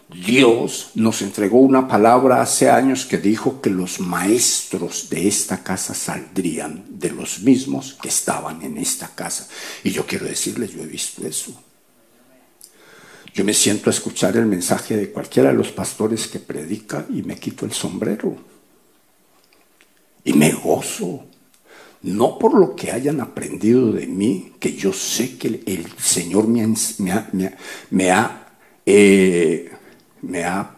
[0.09, 5.95] Dios nos entregó una palabra hace años que dijo que los maestros de esta casa
[5.95, 9.49] saldrían de los mismos que estaban en esta casa.
[9.83, 11.53] Y yo quiero decirles, yo he visto eso.
[13.35, 17.23] Yo me siento a escuchar el mensaje de cualquiera de los pastores que predica y
[17.23, 18.37] me quito el sombrero.
[20.23, 21.27] Y me gozo
[22.05, 26.63] no por lo que hayan aprendido de mí, que yo sé que el Señor me
[26.63, 27.31] ha,
[27.91, 28.47] me ha,
[28.85, 29.73] eh,
[30.21, 30.77] me ha,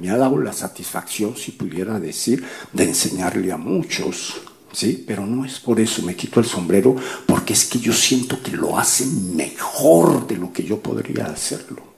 [0.00, 4.42] me ha dado la satisfacción, si pudiera decir, de enseñarle a muchos.
[4.72, 5.04] ¿sí?
[5.06, 8.50] Pero no es por eso, me quito el sombrero, porque es que yo siento que
[8.50, 11.91] lo hacen mejor de lo que yo podría hacerlo.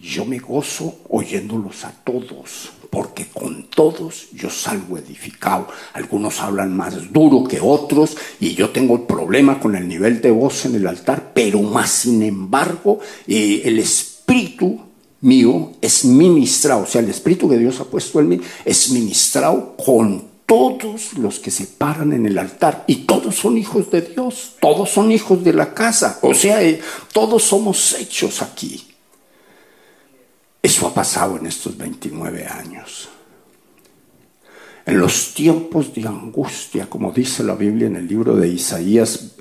[0.00, 5.66] Yo me gozo oyéndolos a todos, porque con todos yo salgo edificado.
[5.92, 10.30] Algunos hablan más duro que otros y yo tengo el problema con el nivel de
[10.30, 14.80] voz en el altar, pero más sin embargo eh, el espíritu
[15.20, 19.74] mío es ministrado, o sea, el espíritu que Dios ha puesto en mí es ministrado
[19.76, 24.54] con todos los que se paran en el altar y todos son hijos de Dios,
[24.60, 26.80] todos son hijos de la casa, o sea, eh,
[27.12, 28.87] todos somos hechos aquí.
[30.62, 33.08] Eso ha pasado en estos 29 años.
[34.84, 39.34] En los tiempos de angustia, como dice la Biblia en el libro de Isaías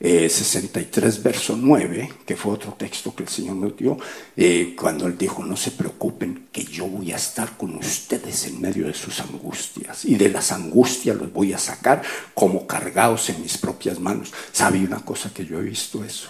[0.00, 3.96] 63, eh, verso 9, que fue otro texto que el Señor nos dio,
[4.36, 8.60] eh, cuando Él dijo, no se preocupen, que yo voy a estar con ustedes en
[8.60, 12.02] medio de sus angustias, y de las angustias los voy a sacar
[12.34, 14.32] como cargados en mis propias manos.
[14.52, 16.28] ¿Sabe una cosa que yo he visto eso?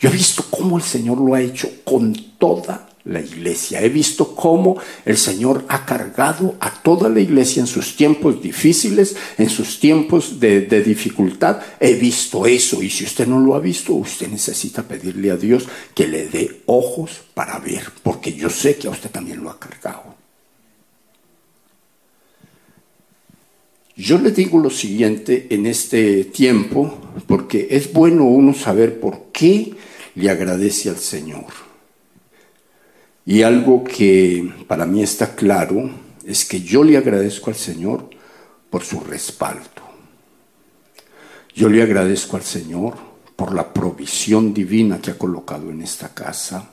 [0.00, 3.80] Yo he visto cómo el Señor lo ha hecho con toda la iglesia.
[3.82, 9.16] He visto cómo el Señor ha cargado a toda la iglesia en sus tiempos difíciles,
[9.38, 11.60] en sus tiempos de, dificultad.
[11.80, 15.66] He visto eso y si usted no lo ha visto, usted necesita pedirle a Dios
[15.94, 19.58] que le dé ojos para ver, porque yo sé que a usted también lo ha
[19.58, 20.22] cargado.
[23.94, 29.74] Yo le digo lo siguiente en este tiempo, porque es bueno uno saber por qué
[30.14, 31.71] le agradece al Señor.
[33.24, 35.90] Y algo que para mí está claro
[36.24, 38.10] es que yo le agradezco al Señor
[38.68, 39.70] por su respaldo.
[41.54, 42.94] Yo le agradezco al Señor
[43.36, 46.70] por la provisión divina que ha colocado en esta casa,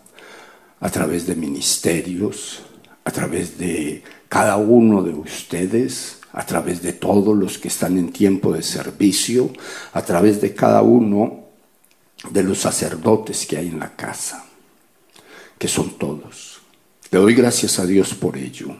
[0.79, 2.61] a través de ministerios,
[3.03, 8.11] a través de cada uno de ustedes, a través de todos los que están en
[8.11, 9.51] tiempo de servicio,
[9.93, 11.45] a través de cada uno
[12.31, 14.48] de los sacerdotes que hay en la casa
[15.59, 16.61] que son todos.
[17.11, 18.75] Le doy gracias a Dios por ello.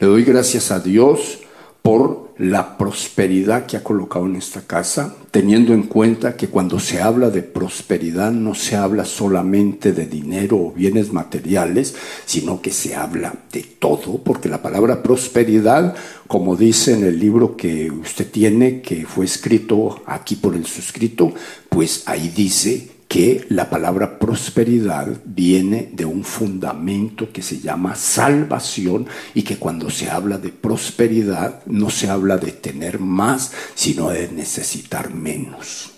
[0.00, 1.38] Le doy gracias a Dios
[1.82, 7.00] por la prosperidad que ha colocado en esta casa, teniendo en cuenta que cuando se
[7.00, 12.94] habla de prosperidad no se habla solamente de dinero o bienes materiales, sino que se
[12.94, 15.96] habla de todo, porque la palabra prosperidad,
[16.28, 21.32] como dice en el libro que usted tiene, que fue escrito aquí por el suscrito,
[21.68, 29.06] pues ahí dice que la palabra prosperidad viene de un fundamento que se llama salvación
[29.32, 34.28] y que cuando se habla de prosperidad no se habla de tener más, sino de
[34.28, 35.92] necesitar menos.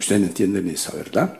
[0.00, 1.38] Ustedes entienden esa, ¿verdad?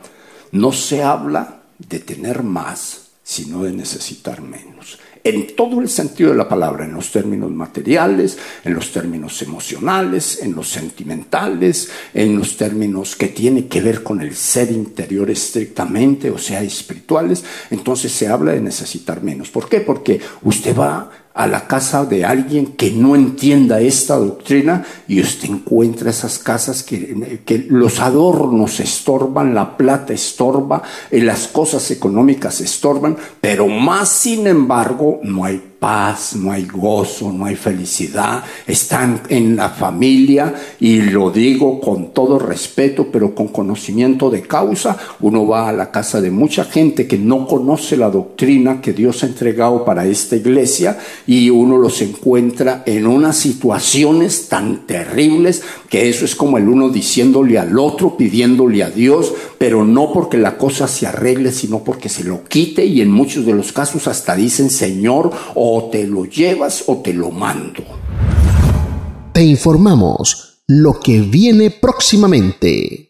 [0.53, 6.37] no se habla de tener más, sino de necesitar menos en todo el sentido de
[6.37, 12.57] la palabra, en los términos materiales, en los términos emocionales, en los sentimentales, en los
[12.57, 17.45] términos que tienen que ver con el ser interior estrictamente, o sea, espirituales.
[17.71, 19.51] Entonces se habla de necesitar menos.
[19.51, 19.81] ¿Por qué?
[19.81, 25.49] Porque usted va a la casa de alguien que no entienda esta doctrina y usted
[25.49, 32.61] encuentra esas casas que, que los adornos estorban, la plata estorba, y las cosas económicas
[32.61, 39.23] estorban, pero más sin embargo no hay paz, no hay gozo, no hay felicidad, están
[39.31, 44.97] en la familia y lo digo con todo respeto, pero con conocimiento de causa.
[45.21, 49.25] Uno va a la casa de mucha gente que no conoce la doctrina que Dios
[49.25, 56.09] ha entregado para esta iglesia y uno los encuentra en unas situaciones tan terribles que
[56.09, 60.57] eso es como el uno diciéndole al otro, pidiéndole a Dios, pero no porque la
[60.57, 64.35] cosa se arregle, sino porque se lo quite y en muchos de los casos hasta
[64.35, 67.83] dicen Señor o te lo llevas o te lo mando.
[69.35, 73.10] Te informamos lo que viene próximamente.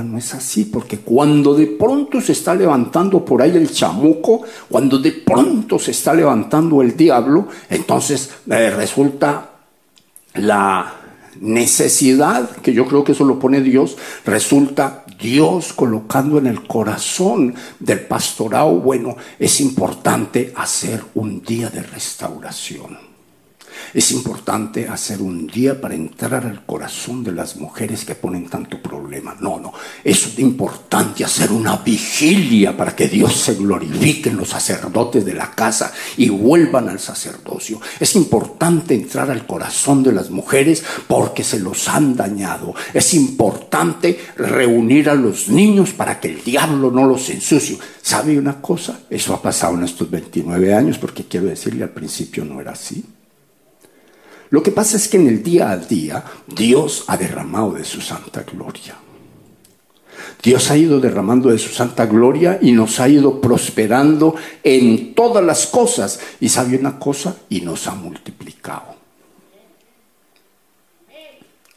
[0.00, 4.98] No es así, porque cuando de pronto se está levantando por ahí el chamuco, cuando
[4.98, 9.50] de pronto se está levantando el diablo, entonces eh, resulta
[10.34, 10.94] la
[11.40, 17.54] necesidad, que yo creo que eso lo pone Dios, resulta Dios colocando en el corazón
[17.78, 23.11] del pastorado, bueno, es importante hacer un día de restauración.
[23.94, 28.80] Es importante hacer un día para entrar al corazón de las mujeres que ponen tanto
[28.80, 29.36] problema.
[29.40, 29.72] No, no.
[30.02, 35.50] Es importante hacer una vigilia para que Dios se glorifique en los sacerdotes de la
[35.50, 37.80] casa y vuelvan al sacerdocio.
[38.00, 42.74] Es importante entrar al corazón de las mujeres porque se los han dañado.
[42.94, 47.78] Es importante reunir a los niños para que el diablo no los ensucie.
[48.02, 49.00] ¿Sabe una cosa?
[49.08, 53.04] Eso ha pasado en estos 29 años porque quiero decirle al principio no era así.
[54.52, 58.02] Lo que pasa es que en el día a día Dios ha derramado de su
[58.02, 58.94] santa gloria.
[60.42, 65.42] Dios ha ido derramando de su santa gloria y nos ha ido prosperando en todas
[65.42, 66.20] las cosas.
[66.38, 68.94] Y sabe una cosa, y nos ha multiplicado.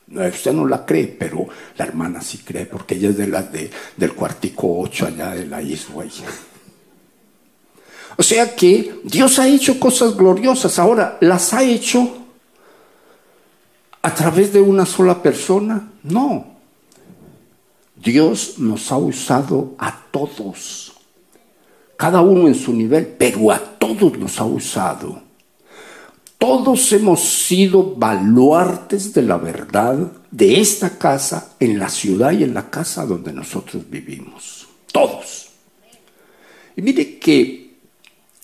[0.09, 3.71] Usted no la cree, pero la hermana sí cree, porque ella es de la de,
[3.95, 6.03] del cuartico 8 allá de la isla.
[8.17, 10.77] O sea que Dios ha hecho cosas gloriosas.
[10.77, 12.24] Ahora, las ha hecho
[14.05, 15.89] a través de una sola persona.
[16.03, 16.45] No.
[17.95, 20.93] Dios nos ha usado a todos,
[21.97, 25.23] cada uno en su nivel, pero a todos nos ha usado.
[26.37, 32.53] Todos hemos sido baluartes de la verdad de esta casa, en la ciudad y en
[32.53, 34.67] la casa donde nosotros vivimos.
[34.91, 35.47] Todos.
[36.75, 37.73] Y mire que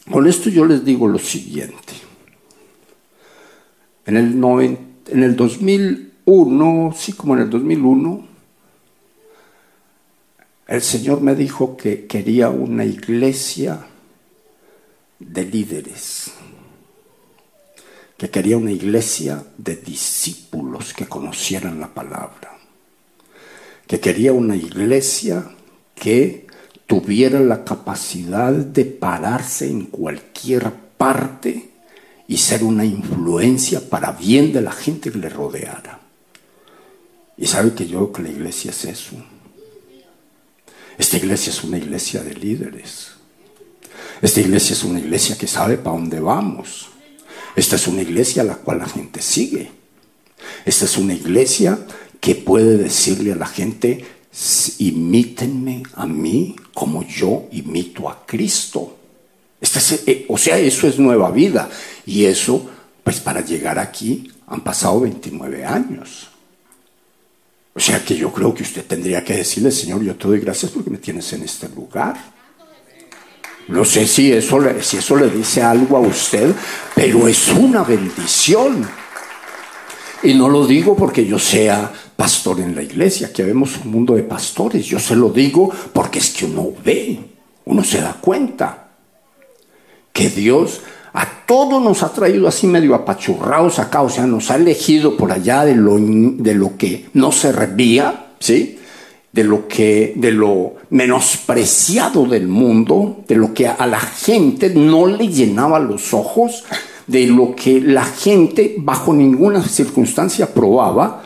[0.10, 1.94] con esto yo les digo lo siguiente.
[4.08, 8.28] En el 90 en el 2001, sí como en el 2001,
[10.68, 13.86] el Señor me dijo que quería una iglesia
[15.20, 16.32] de líderes,
[18.18, 22.58] que quería una iglesia de discípulos que conocieran la palabra,
[23.86, 25.44] que quería una iglesia
[25.94, 26.48] que
[26.88, 31.71] tuviera la capacidad de pararse en cualquier parte
[32.28, 36.00] y ser una influencia para bien de la gente que le rodeara.
[37.38, 39.16] Y sabe que yo creo que la iglesia es eso.
[40.98, 43.12] Esta iglesia es una iglesia de líderes.
[44.22, 46.90] Esta iglesia es una iglesia que sabe para dónde vamos.
[47.56, 49.72] Esta es una iglesia a la cual la gente sigue.
[50.66, 51.80] Esta es una iglesia
[52.20, 54.06] que puede decirle a la gente,
[54.78, 59.00] imítenme a mí como yo imito a Cristo.
[59.62, 61.70] Eh, o sea, eso es nueva vida.
[62.06, 62.70] Y eso,
[63.04, 66.28] pues para llegar aquí han pasado 29 años.
[67.74, 70.72] O sea que yo creo que usted tendría que decirle, Señor, yo te doy gracias
[70.72, 72.18] porque me tienes en este lugar.
[73.70, 76.54] No sé si eso, si eso le dice algo a usted,
[76.94, 78.86] pero es una bendición.
[80.24, 84.16] Y no lo digo porque yo sea pastor en la iglesia, que vemos un mundo
[84.16, 84.86] de pastores.
[84.86, 87.20] Yo se lo digo porque es que uno ve,
[87.66, 88.81] uno se da cuenta
[90.14, 90.82] que Dios
[91.14, 95.32] a todos nos ha traído así medio apachurrados acá, o sea, nos ha elegido por
[95.32, 98.80] allá de lo, de lo que no servía, ¿sí?
[99.34, 105.06] De lo que, de lo menospreciado del mundo, de lo que a la gente no
[105.06, 106.64] le llenaba los ojos,
[107.08, 111.24] de lo que la gente bajo ninguna circunstancia probaba,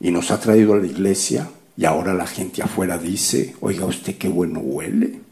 [0.00, 4.16] y nos ha traído a la iglesia, y ahora la gente afuera dice, oiga usted
[4.16, 5.23] qué bueno huele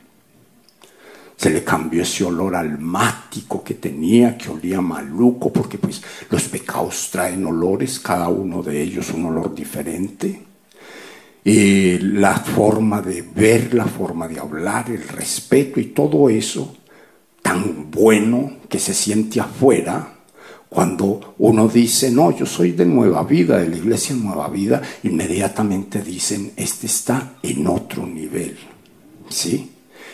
[1.37, 7.11] se le cambió ese olor almático que tenía, que olía maluco, porque pues los pecados
[7.11, 10.43] traen olores, cada uno de ellos un olor diferente.
[11.45, 16.76] Y la forma de ver, la forma de hablar, el respeto y todo eso
[17.43, 20.20] tan bueno que se siente afuera,
[20.68, 26.01] cuando uno dice, no, yo soy de Nueva Vida, de la iglesia Nueva Vida, inmediatamente
[26.01, 28.57] dicen, este está en otro nivel.
[29.28, 29.70] ¿Sí?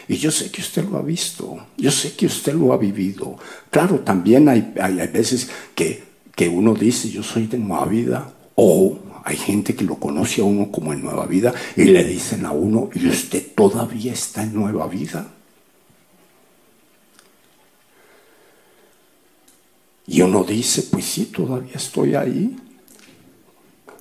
[0.08, 3.36] Y yo sé que usted lo ha visto, yo sé que usted lo ha vivido.
[3.70, 6.02] Claro, también hay, hay, veces que,
[6.34, 10.44] que uno dice, yo soy de Nueva Vida, o hay gente que lo conoce a
[10.44, 14.54] uno como en Nueva Vida y le dicen a uno, ¿y usted todavía está en
[14.54, 15.28] Nueva Vida?
[20.06, 22.56] Y uno dice, pues sí, todavía estoy ahí.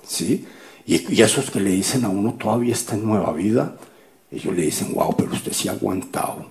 [0.07, 0.45] ¿Sí?
[0.85, 3.75] Y, y esos que le dicen a uno, todavía está en Nueva Vida,
[4.31, 6.47] ellos le dicen, wow, pero usted se ha aguantado.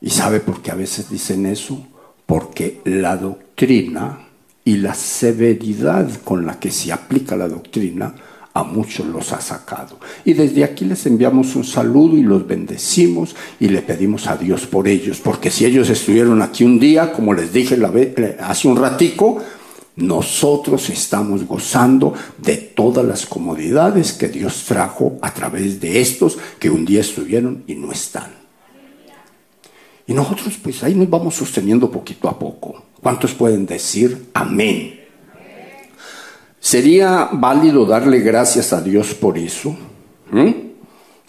[0.00, 1.86] ¿Y sabe por qué a veces dicen eso?
[2.24, 4.28] Porque la doctrina
[4.64, 8.14] y la severidad con la que se aplica la doctrina
[8.54, 9.98] a muchos los ha sacado.
[10.24, 14.66] Y desde aquí les enviamos un saludo y los bendecimos y le pedimos a Dios
[14.66, 17.78] por ellos, porque si ellos estuvieron aquí un día, como les dije
[18.40, 19.38] hace un ratico,
[19.98, 26.70] nosotros estamos gozando de todas las comodidades que Dios trajo a través de estos que
[26.70, 28.30] un día estuvieron y no están.
[30.06, 32.84] Y nosotros pues ahí nos vamos sosteniendo poquito a poco.
[33.02, 35.00] ¿Cuántos pueden decir amén?
[36.60, 39.76] ¿Sería válido darle gracias a Dios por eso?
[40.30, 40.50] ¿Mm?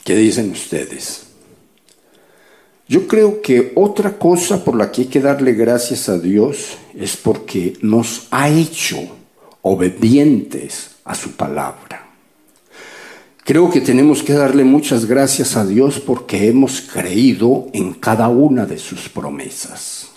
[0.03, 1.28] ¿Qué dicen ustedes?
[2.89, 7.15] Yo creo que otra cosa por la que hay que darle gracias a Dios es
[7.15, 8.97] porque nos ha hecho
[9.61, 12.09] obedientes a su palabra.
[13.45, 18.65] Creo que tenemos que darle muchas gracias a Dios porque hemos creído en cada una
[18.65, 20.07] de sus promesas.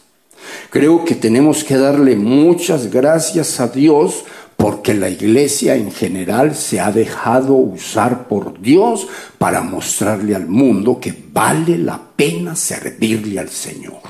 [0.70, 4.24] Creo que tenemos que darle muchas gracias a Dios
[4.56, 10.98] porque la iglesia en general se ha dejado usar por Dios para mostrarle al mundo
[11.00, 14.00] que vale la pena servirle al Señor.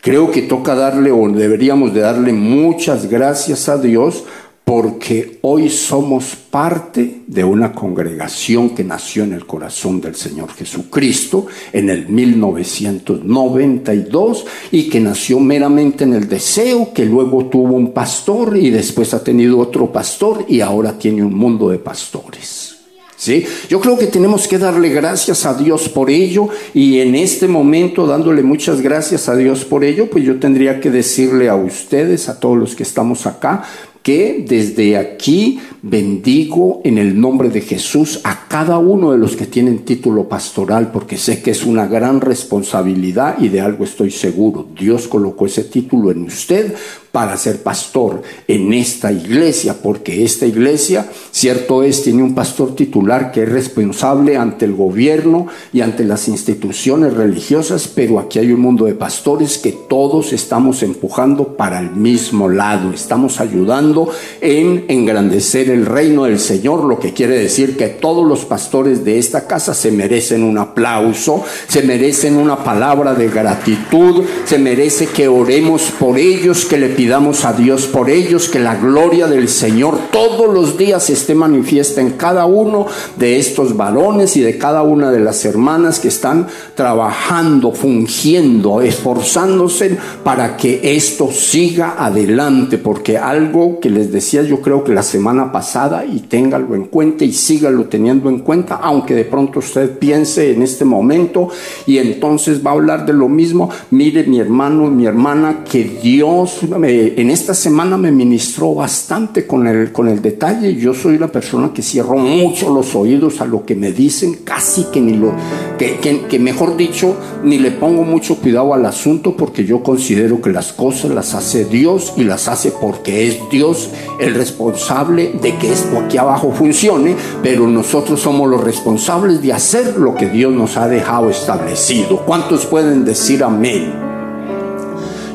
[0.00, 4.24] Creo que toca darle o deberíamos de darle muchas gracias a Dios
[4.64, 11.46] porque hoy somos parte de una congregación que nació en el corazón del Señor Jesucristo
[11.72, 18.56] en el 1992 y que nació meramente en el deseo, que luego tuvo un pastor
[18.56, 22.68] y después ha tenido otro pastor y ahora tiene un mundo de pastores.
[23.16, 23.44] ¿Sí?
[23.68, 28.04] Yo creo que tenemos que darle gracias a Dios por ello y en este momento
[28.04, 32.40] dándole muchas gracias a Dios por ello, pues yo tendría que decirle a ustedes, a
[32.40, 33.62] todos los que estamos acá,
[34.02, 39.46] que desde aquí bendigo en el nombre de Jesús a cada uno de los que
[39.46, 44.68] tienen título pastoral, porque sé que es una gran responsabilidad y de algo estoy seguro.
[44.78, 46.74] Dios colocó ese título en usted
[47.10, 53.30] para ser pastor en esta iglesia, porque esta iglesia, cierto es, tiene un pastor titular
[53.32, 58.60] que es responsable ante el gobierno y ante las instituciones religiosas, pero aquí hay un
[58.60, 64.10] mundo de pastores que todos estamos empujando para el mismo lado, estamos ayudando
[64.40, 69.18] en engrandecer el reino del Señor, lo que quiere decir que todos los pastores de
[69.18, 75.28] esta casa se merecen un aplauso, se merecen una palabra de gratitud, se merece que
[75.28, 79.98] oremos por ellos, que le pidamos a Dios por ellos, que la gloria del Señor
[80.10, 85.10] todos los días esté manifiesta en cada uno de estos varones y de cada una
[85.10, 93.80] de las hermanas que están trabajando, fungiendo, esforzándose para que esto siga adelante, porque algo
[93.80, 97.32] que les decía yo creo que la semana pasada, pasada y téngalo en cuenta y
[97.32, 101.50] sígalo teniendo en cuenta, aunque de pronto usted piense en este momento
[101.86, 103.70] y entonces va a hablar de lo mismo.
[103.92, 109.92] Mire mi hermano, mi hermana, que Dios en esta semana me ministró bastante con el,
[109.92, 110.74] con el detalle.
[110.74, 114.86] Yo soy la persona que cierro mucho los oídos a lo que me dicen, casi
[114.92, 115.32] que ni lo,
[115.78, 120.50] que, que mejor dicho, ni le pongo mucho cuidado al asunto porque yo considero que
[120.50, 125.72] las cosas las hace Dios y las hace porque es Dios el responsable de que
[125.72, 130.76] esto aquí abajo funcione, pero nosotros somos los responsables de hacer lo que Dios nos
[130.76, 132.18] ha dejado establecido.
[132.24, 133.92] ¿Cuántos pueden decir amén?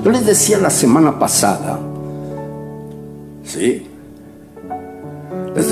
[0.03, 1.80] Yo les decía la semana pasada,
[3.43, 3.88] sí,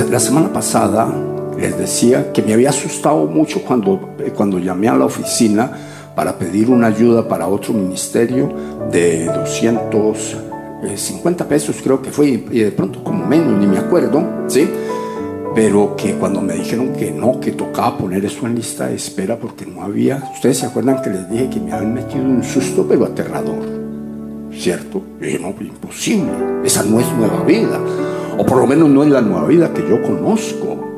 [0.10, 1.08] la semana pasada
[1.60, 5.72] les decía que me había asustado mucho cuando, cuando llamé a la oficina
[6.16, 8.52] para pedir una ayuda para otro ministerio
[8.92, 9.30] de
[10.90, 14.68] 250 pesos, creo que fue, y de pronto como menos, ni me acuerdo, ¿sí?
[15.54, 19.38] Pero que cuando me dijeron que no, que tocaba poner eso en lista de espera
[19.38, 22.86] porque no había, ustedes se acuerdan que les dije que me habían metido un susto
[22.88, 23.66] pero aterrador,
[24.52, 25.02] ¿cierto?
[25.22, 26.32] Y dije, no, imposible,
[26.64, 27.80] esa no es nueva vida,
[28.38, 30.95] o por lo menos no es la nueva vida que yo conozco.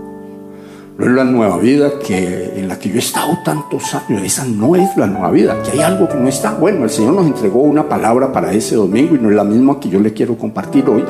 [0.98, 4.24] No es la nueva vida que, en la que yo he estado tantos años.
[4.24, 5.62] Esa no es la nueva vida.
[5.62, 6.56] Que hay algo que no está.
[6.56, 9.80] Bueno, el Señor nos entregó una palabra para ese domingo y no es la misma
[9.80, 11.04] que yo le quiero compartir hoy.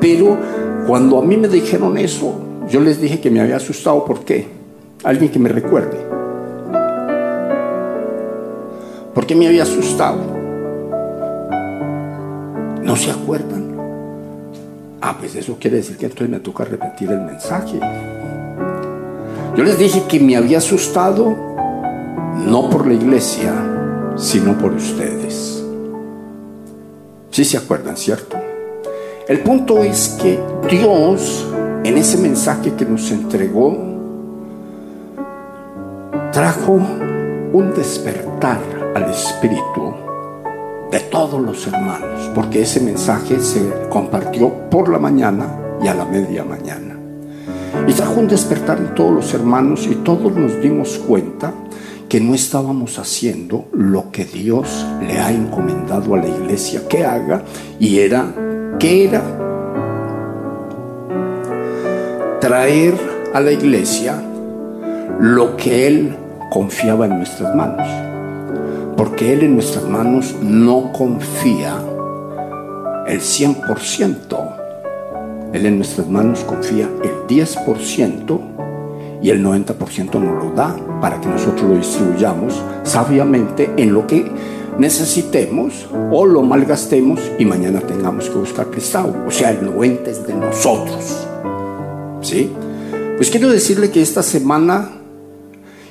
[0.00, 0.36] Pero
[0.88, 2.34] cuando a mí me dijeron eso,
[2.68, 4.04] yo les dije que me había asustado.
[4.04, 4.48] ¿Por qué?
[5.04, 5.96] Alguien que me recuerde.
[9.14, 10.18] ¿Por qué me había asustado?
[12.82, 13.76] ¿No se acuerdan?
[15.00, 17.78] Ah, pues eso quiere decir que entonces me toca repetir el mensaje.
[19.58, 21.36] Yo les dije que me había asustado
[22.46, 23.52] no por la iglesia,
[24.16, 25.64] sino por ustedes.
[27.32, 28.36] Sí se acuerdan, ¿cierto?
[29.26, 30.38] El punto es que
[30.70, 31.44] Dios,
[31.82, 33.76] en ese mensaje que nos entregó,
[36.30, 36.78] trajo
[37.52, 38.60] un despertar
[38.94, 39.92] al espíritu
[40.92, 45.52] de todos los hermanos, porque ese mensaje se compartió por la mañana
[45.82, 46.87] y a la media mañana.
[47.86, 51.54] Y trajo un despertar en todos los hermanos y todos nos dimos cuenta
[52.08, 57.42] que no estábamos haciendo lo que Dios le ha encomendado a la iglesia que haga
[57.78, 58.32] y era,
[58.78, 59.22] ¿qué era?
[62.40, 62.94] Traer
[63.34, 64.22] a la iglesia
[65.20, 66.16] lo que Él
[66.50, 67.86] confiaba en nuestras manos.
[68.96, 71.78] Porque Él en nuestras manos no confía
[73.06, 74.57] el 100%
[75.52, 78.40] él en nuestras manos confía el 10%
[79.22, 84.30] y el 90% nos lo da para que nosotros lo distribuyamos sabiamente en lo que
[84.78, 89.14] necesitemos o lo malgastemos y mañana tengamos que buscar prestado.
[89.26, 91.26] O sea, el 90% es de nosotros.
[92.20, 92.50] ¿Sí?
[93.16, 94.90] Pues quiero decirle que esta semana,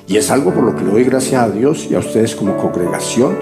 [0.06, 2.56] y es algo por lo que le doy gracias a Dios y a ustedes como
[2.56, 3.36] congregación,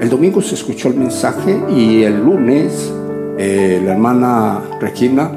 [0.00, 2.92] el domingo se escuchó el mensaje y el lunes
[3.38, 5.30] eh, la hermana Regina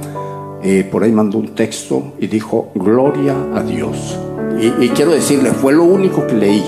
[0.61, 4.19] eh, por ahí mandó un texto y dijo, gloria a Dios.
[4.59, 6.63] Y, quiero decirle, fue lo único que leí.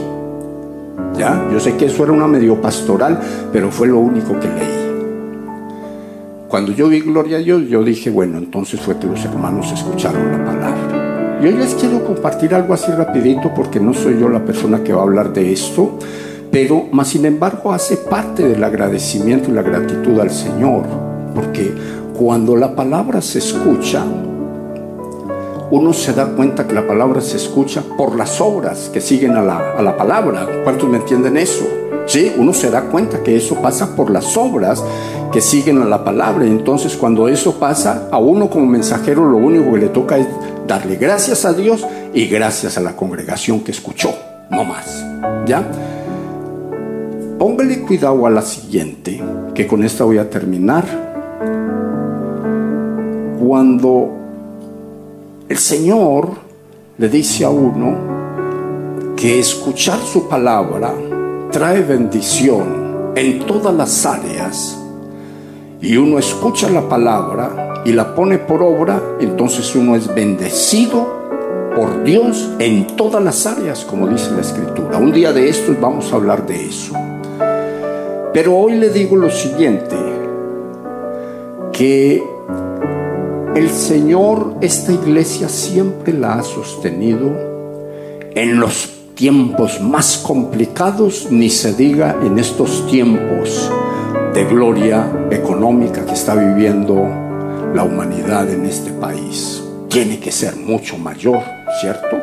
[1.18, 1.50] ¿Ya?
[1.52, 3.20] Yo sé que eso era una medio pastoral,
[3.52, 4.82] pero fue lo único que leí.
[6.48, 10.32] Cuando yo vi gloria a Dios, yo dije, bueno, entonces fue que los hermanos escucharon
[10.32, 11.40] la palabra.
[11.42, 14.94] Y hoy les quiero compartir algo así rapidito porque no soy yo la persona que
[14.94, 15.98] va a hablar de esto,
[16.50, 21.74] pero más sin embargo hace parte del agradecimiento y la gratitud al Señor porque
[22.18, 24.04] cuando la palabra se escucha,
[25.72, 29.42] uno se da cuenta que la palabra se escucha por las obras que siguen a
[29.42, 30.46] la, palabra.
[30.66, 31.66] ¿Cuántos me entienden eso?
[32.08, 34.84] Sí, uno se da cuenta que eso pasa por las obras
[35.32, 36.46] que siguen a la palabra.
[36.46, 40.28] Entonces, cuando eso pasa, a uno como mensajero lo único que le toca es
[40.68, 44.14] darle gracias a Dios y gracias a la congregación que escuchó,
[44.50, 45.06] no más.
[45.46, 45.66] ¿Ya?
[47.40, 49.22] Póngale cuidado a la siguiente,
[49.56, 51.11] que con esta voy a terminar
[53.52, 54.10] cuando
[55.50, 56.30] el Señor
[56.98, 57.98] le dice a uno
[59.18, 60.94] que escuchar su palabra
[61.52, 64.80] trae bendición en todas las áreas
[65.82, 71.06] y uno escucha la palabra y la pone por obra, entonces uno es bendecido
[71.76, 74.98] por Dios en todas las áreas, como dice la Escritura.
[74.98, 76.94] Un día de estos vamos a hablar de eso.
[78.34, 79.98] Pero hoy le digo lo siguiente,
[81.74, 82.31] que
[83.56, 87.32] el Señor, esta iglesia siempre la ha sostenido
[88.36, 93.70] en los tiempos más complicados, ni se diga en estos tiempos
[94.34, 96.96] de gloria económica que está viviendo
[97.74, 101.42] la humanidad en este país tiene que ser mucho mayor,
[101.82, 102.18] ¿cierto?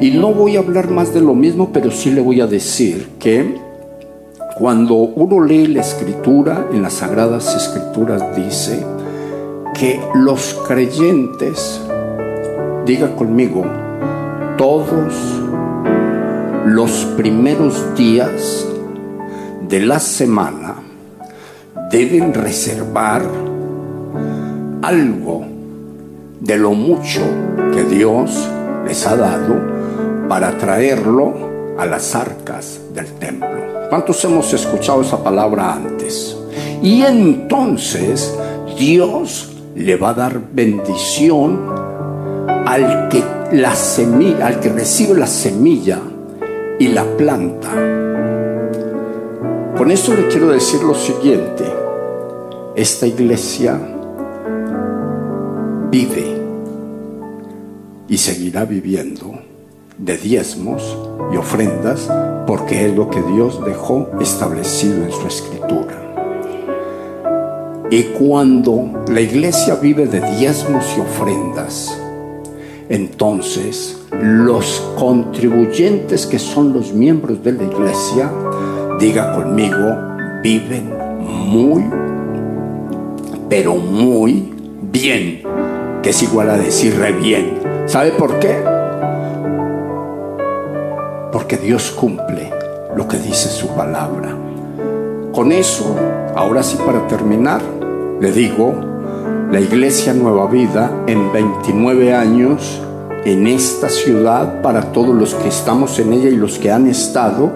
[0.00, 3.10] Y no voy a hablar más de lo mismo, pero sí le voy a decir
[3.20, 3.56] que
[4.58, 8.84] cuando uno lee la escritura, en las sagradas escrituras dice
[9.74, 11.80] que los creyentes,
[12.84, 13.64] diga conmigo,
[14.56, 15.14] todos
[16.66, 18.66] los primeros días
[19.68, 20.76] de la semana
[21.90, 23.22] deben reservar
[24.82, 25.44] algo
[26.40, 27.20] de lo mucho
[27.72, 28.48] que Dios
[28.86, 29.56] les ha dado
[30.28, 31.34] para traerlo
[31.78, 33.48] a las arcas del templo.
[33.88, 36.36] ¿Cuántos hemos escuchado esa palabra antes?
[36.82, 38.36] Y entonces
[38.78, 41.60] Dios le va a dar bendición
[42.66, 43.22] al que
[43.52, 46.00] la semilla, al que recibe la semilla
[46.78, 47.70] y la planta.
[49.76, 51.64] Con esto le quiero decir lo siguiente.
[52.74, 53.78] Esta iglesia
[55.90, 56.36] vive
[58.08, 59.38] y seguirá viviendo
[59.96, 60.96] de diezmos
[61.32, 62.08] y ofrendas
[62.46, 66.07] porque es lo que Dios dejó establecido en su escritura.
[67.90, 71.98] Y cuando la iglesia vive de diezmos y ofrendas,
[72.88, 78.30] entonces los contribuyentes que son los miembros de la iglesia,
[78.98, 79.96] diga conmigo,
[80.42, 80.92] viven
[81.26, 81.84] muy,
[83.48, 85.42] pero muy bien,
[86.02, 87.58] que es igual a decir re bien.
[87.86, 88.78] ¿Sabe por qué?
[91.32, 92.52] porque Dios cumple
[92.96, 94.36] lo que dice su palabra.
[95.32, 95.94] Con eso,
[96.34, 97.60] ahora sí para terminar,
[98.20, 98.74] le digo,
[99.52, 102.82] la iglesia Nueva Vida en 29 años
[103.24, 107.52] en esta ciudad, para todos los que estamos en ella y los que han estado,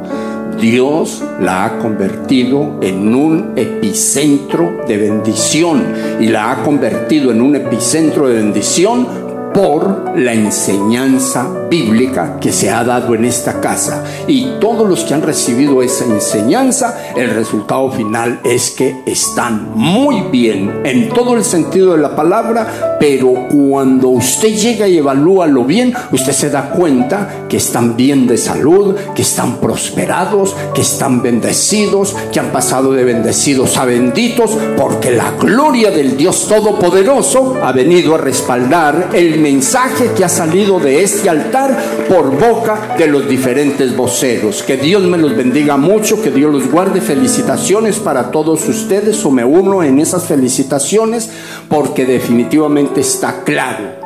[0.60, 5.82] Dios la ha convertido en un epicentro de bendición
[6.20, 9.06] y la ha convertido en un epicentro de bendición
[9.52, 14.04] por la enseñanza bíblica que se ha dado en esta casa.
[14.26, 20.22] Y todos los que han recibido esa enseñanza, el resultado final es que están muy
[20.30, 25.64] bien en todo el sentido de la palabra, pero cuando usted llega y evalúa lo
[25.64, 31.22] bien, usted se da cuenta que están bien de salud, que están prosperados, que están
[31.22, 37.72] bendecidos, que han pasado de bendecidos a benditos, porque la gloria del Dios Todopoderoso ha
[37.72, 41.76] venido a respaldar el mensaje que ha salido de este altar
[42.08, 44.62] por boca de los diferentes voceros.
[44.62, 47.00] Que Dios me los bendiga mucho, que Dios los guarde.
[47.00, 51.30] Felicitaciones para todos ustedes o me uno en esas felicitaciones
[51.68, 54.00] porque definitivamente está claro.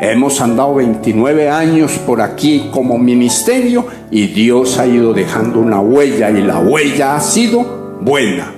[0.00, 6.30] Hemos andado 29 años por aquí como ministerio y Dios ha ido dejando una huella
[6.30, 8.57] y la huella ha sido buena.